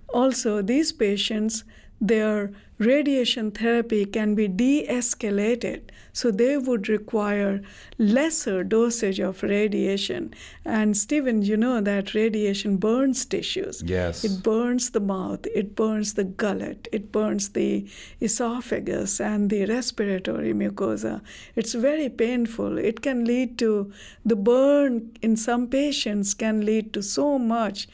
Also, 0.09 0.61
these 0.61 0.91
patients, 0.91 1.63
their 2.01 2.51
radiation 2.79 3.51
therapy 3.51 4.05
can 4.05 4.35
be 4.35 4.47
de 4.47 4.87
escalated. 4.87 5.81
So 6.13 6.31
they 6.31 6.57
would 6.57 6.89
require 6.89 7.61
lesser 7.97 8.63
dosage 8.63 9.19
of 9.19 9.43
radiation. 9.43 10.33
And 10.65 10.97
Steven, 10.97 11.41
you 11.43 11.55
know 11.55 11.81
that 11.81 12.13
radiation 12.13 12.77
burns 12.77 13.25
tissues. 13.25 13.83
Yes. 13.85 14.23
It 14.23 14.41
burns 14.41 14.89
the 14.89 14.99
mouth, 14.99 15.45
it 15.53 15.75
burns 15.75 16.15
the 16.15 16.23
gullet, 16.23 16.87
it 16.91 17.11
burns 17.11 17.49
the 17.49 17.87
esophagus 18.19 19.21
and 19.21 19.49
the 19.49 19.65
respiratory 19.65 20.53
mucosa. 20.53 21.21
It's 21.55 21.73
very 21.73 22.09
painful. 22.09 22.77
It 22.77 23.01
can 23.01 23.25
lead 23.25 23.57
to 23.59 23.91
the 24.25 24.35
burn 24.35 25.11
in 25.21 25.35
some 25.35 25.67
patients 25.67 26.33
can 26.33 26.65
lead 26.65 26.93
to 26.93 27.03
so 27.03 27.37
much 27.37 27.87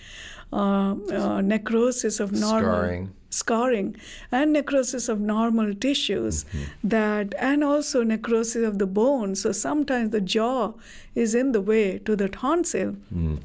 uh, 0.55 0.95
uh, 1.11 1.41
necrosis 1.41 2.19
of 2.19 2.31
normal 2.31 2.71
scarring 2.71 3.13
scarring 3.29 3.95
and 4.31 4.53
necrosis 4.53 5.09
of 5.09 5.19
normal 5.19 5.73
tissues 5.75 6.45
mm-hmm. 6.45 6.87
that 6.95 7.33
and 7.37 7.63
also 7.63 8.03
necrosis 8.03 8.63
of 8.65 8.79
the 8.79 8.87
bone 8.87 9.35
so 9.35 9.51
sometimes 9.51 10.11
the 10.11 10.21
jaw 10.21 10.71
is 11.15 11.35
in 11.35 11.51
the 11.51 11.61
way 11.71 11.97
to 11.97 12.15
the 12.15 12.29
tonsil 12.29 12.95
mm. 13.13 13.37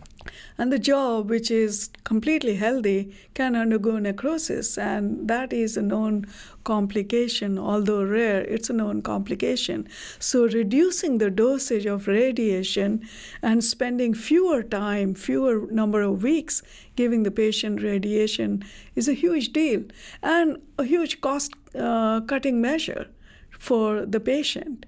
And 0.59 0.73
the 0.73 0.79
jaw, 0.79 1.21
which 1.21 1.51
is 1.51 1.91
completely 2.05 2.57
healthy, 2.57 3.15
can 3.35 3.57
undergo 3.57 3.99
necrosis, 3.99 4.77
and 4.77 5.29
that 5.29 5.53
is 5.53 5.77
a 5.77 5.83
known 5.83 6.27
complication. 6.65 7.59
Although 7.59 8.05
rare, 8.05 8.43
it's 8.43 8.69
a 8.69 8.75
known 8.75 9.03
complication. 9.03 9.89
So, 10.19 10.47
reducing 10.47 11.19
the 11.19 11.31
dosage 11.31 11.87
of 11.87 12.07
radiation 12.07 13.09
and 13.43 13.65
spending 13.65 14.13
fewer 14.15 14.63
time, 14.63 15.15
fewer 15.15 15.67
number 15.71 16.03
of 16.03 16.23
weeks 16.23 16.63
giving 16.97 17.23
the 17.23 17.31
patient 17.31 17.83
radiation 17.83 18.63
is 18.95 19.09
a 19.09 19.15
huge 19.15 19.53
deal 19.53 19.85
and 20.23 20.59
a 20.79 20.85
huge 20.85 21.21
cost 21.21 21.55
uh, 21.75 22.21
cutting 22.23 22.61
measure 22.61 23.09
for 23.51 24.05
the 24.05 24.21
patient. 24.21 24.85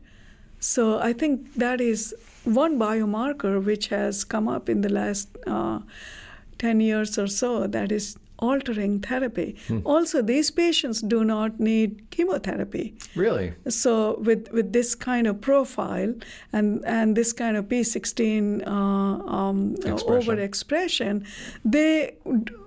So, 0.60 0.98
I 0.98 1.12
think 1.12 1.54
that 1.54 1.80
is 1.80 2.14
one 2.44 2.78
biomarker 2.78 3.64
which 3.64 3.88
has 3.88 4.24
come 4.24 4.48
up 4.48 4.68
in 4.68 4.80
the 4.80 4.88
last 4.88 5.36
uh, 5.46 5.80
10 6.58 6.80
years 6.80 7.18
or 7.18 7.26
so 7.26 7.66
that 7.66 7.92
is 7.92 8.16
altering 8.42 9.00
therapy. 9.00 9.56
Hmm. 9.68 9.78
Also, 9.84 10.20
these 10.20 10.50
patients 10.50 11.00
do 11.00 11.24
not 11.24 11.60
need 11.60 12.10
chemotherapy. 12.10 12.94
Really? 13.14 13.54
So, 13.68 14.18
with, 14.18 14.48
with 14.52 14.72
this 14.72 14.94
kind 14.94 15.26
of 15.26 15.40
profile 15.40 16.14
and, 16.52 16.84
and 16.84 17.16
this 17.16 17.32
kind 17.32 17.56
of 17.56 17.66
P16 17.66 18.66
uh, 18.66 18.70
um, 18.70 19.76
overexpression, 19.76 21.24
they 21.64 22.16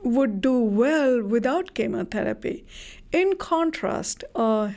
would 0.04 0.42
do 0.42 0.58
well 0.60 1.22
without 1.22 1.74
chemotherapy. 1.74 2.66
In 3.12 3.36
contrast, 3.36 4.24
uh, 4.36 4.70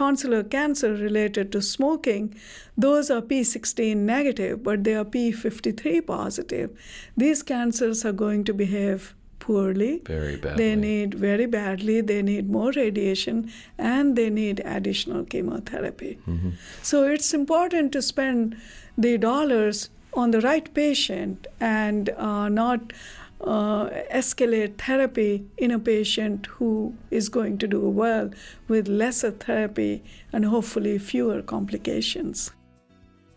tonsillar 0.00 0.42
cancer 0.50 0.92
related 0.94 1.52
to 1.52 1.60
smoking, 1.60 2.34
those 2.76 3.10
are 3.10 3.20
P16 3.20 3.96
negative, 3.96 4.62
but 4.62 4.84
they 4.84 4.94
are 4.94 5.04
P53 5.04 6.06
positive. 6.06 6.70
These 7.16 7.42
cancers 7.42 8.04
are 8.04 8.12
going 8.12 8.44
to 8.44 8.54
behave 8.54 9.14
poorly. 9.40 10.02
Very 10.06 10.36
badly. 10.36 10.64
They 10.64 10.76
need 10.76 11.14
very 11.14 11.46
badly, 11.46 12.00
they 12.00 12.22
need 12.22 12.50
more 12.50 12.72
radiation, 12.72 13.50
and 13.78 14.16
they 14.16 14.30
need 14.30 14.62
additional 14.64 15.24
chemotherapy. 15.24 16.18
Mm-hmm. 16.28 16.50
So 16.82 17.04
it's 17.04 17.32
important 17.34 17.92
to 17.92 18.02
spend 18.02 18.56
the 18.96 19.16
dollars 19.18 19.90
on 20.14 20.30
the 20.30 20.40
right 20.40 20.72
patient 20.74 21.46
and 21.60 22.10
uh, 22.10 22.48
not 22.48 22.92
uh, 23.42 23.88
escalate 24.12 24.76
therapy 24.78 25.46
in 25.56 25.70
a 25.70 25.78
patient 25.78 26.46
who 26.46 26.94
is 27.10 27.28
going 27.28 27.58
to 27.58 27.66
do 27.66 27.80
well 27.80 28.30
with 28.68 28.88
lesser 28.88 29.30
therapy 29.30 30.02
and 30.32 30.44
hopefully 30.44 30.98
fewer 30.98 31.42
complications. 31.42 32.52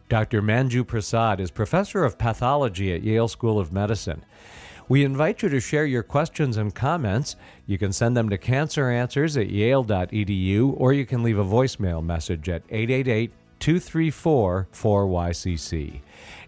Dr. 0.10 0.42
Manju 0.42 0.86
Prasad 0.86 1.40
is 1.40 1.50
professor 1.50 2.04
of 2.04 2.18
pathology 2.18 2.94
at 2.94 3.04
Yale 3.04 3.28
School 3.28 3.58
of 3.58 3.72
Medicine. 3.72 4.24
We 4.90 5.06
invite 5.06 5.42
you 5.42 5.50
to 5.50 5.60
share 5.60 5.86
your 5.86 6.04
questions 6.04 6.58
and 6.58 6.76
comments. 6.76 7.36
You 7.66 7.78
can 7.78 7.94
send 7.94 8.18
them 8.18 8.30
to 8.30 8.38
canceranswers 8.38 9.42
at 9.42 9.50
yale.edu 9.50 10.76
or 10.78 10.94
you 10.94 11.06
can 11.06 11.24
leave 11.24 11.40
a 11.40 11.46
voicemail 11.46 12.04
message 12.04 12.50
at 12.50 12.64
888 12.70 13.32
234 13.60 14.68
4YCC. 14.74 16.02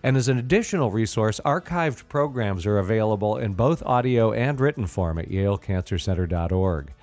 And 0.04 0.18
as 0.18 0.28
an 0.28 0.38
additional 0.38 0.92
resource, 0.92 1.40
archived 1.46 2.08
programs 2.08 2.66
are 2.66 2.78
available 2.78 3.38
in 3.38 3.54
both 3.54 3.84
audio 3.84 4.32
and 4.32 4.60
written 4.60 4.88
form 4.88 5.18
at 5.18 5.30
yalecancercenter.org. 5.30 6.94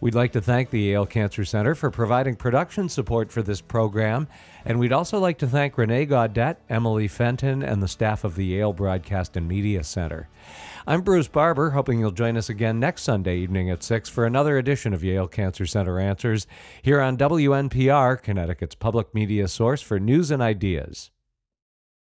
We'd 0.00 0.14
like 0.14 0.32
to 0.32 0.40
thank 0.40 0.70
the 0.70 0.80
Yale 0.80 1.06
Cancer 1.06 1.44
Center 1.44 1.74
for 1.74 1.90
providing 1.90 2.36
production 2.36 2.88
support 2.88 3.32
for 3.32 3.42
this 3.42 3.60
program, 3.60 4.28
and 4.64 4.78
we'd 4.78 4.92
also 4.92 5.18
like 5.18 5.38
to 5.38 5.46
thank 5.46 5.78
Renee 5.78 6.06
Gaudette, 6.06 6.56
Emily 6.68 7.08
Fenton, 7.08 7.62
and 7.62 7.82
the 7.82 7.88
staff 7.88 8.22
of 8.22 8.36
the 8.36 8.44
Yale 8.44 8.72
Broadcast 8.72 9.36
and 9.36 9.48
Media 9.48 9.82
Center. 9.82 10.28
I'm 10.86 11.00
Bruce 11.00 11.28
Barber, 11.28 11.70
hoping 11.70 11.98
you'll 11.98 12.10
join 12.10 12.36
us 12.36 12.48
again 12.48 12.78
next 12.78 13.02
Sunday 13.02 13.38
evening 13.38 13.70
at 13.70 13.82
6 13.82 14.08
for 14.08 14.26
another 14.26 14.58
edition 14.58 14.92
of 14.92 15.02
Yale 15.02 15.28
Cancer 15.28 15.66
Center 15.66 15.98
Answers 15.98 16.46
here 16.82 17.00
on 17.00 17.16
WNPR, 17.16 18.22
Connecticut's 18.22 18.74
public 18.74 19.14
media 19.14 19.48
source 19.48 19.80
for 19.80 19.98
news 19.98 20.30
and 20.30 20.42
ideas. 20.42 21.10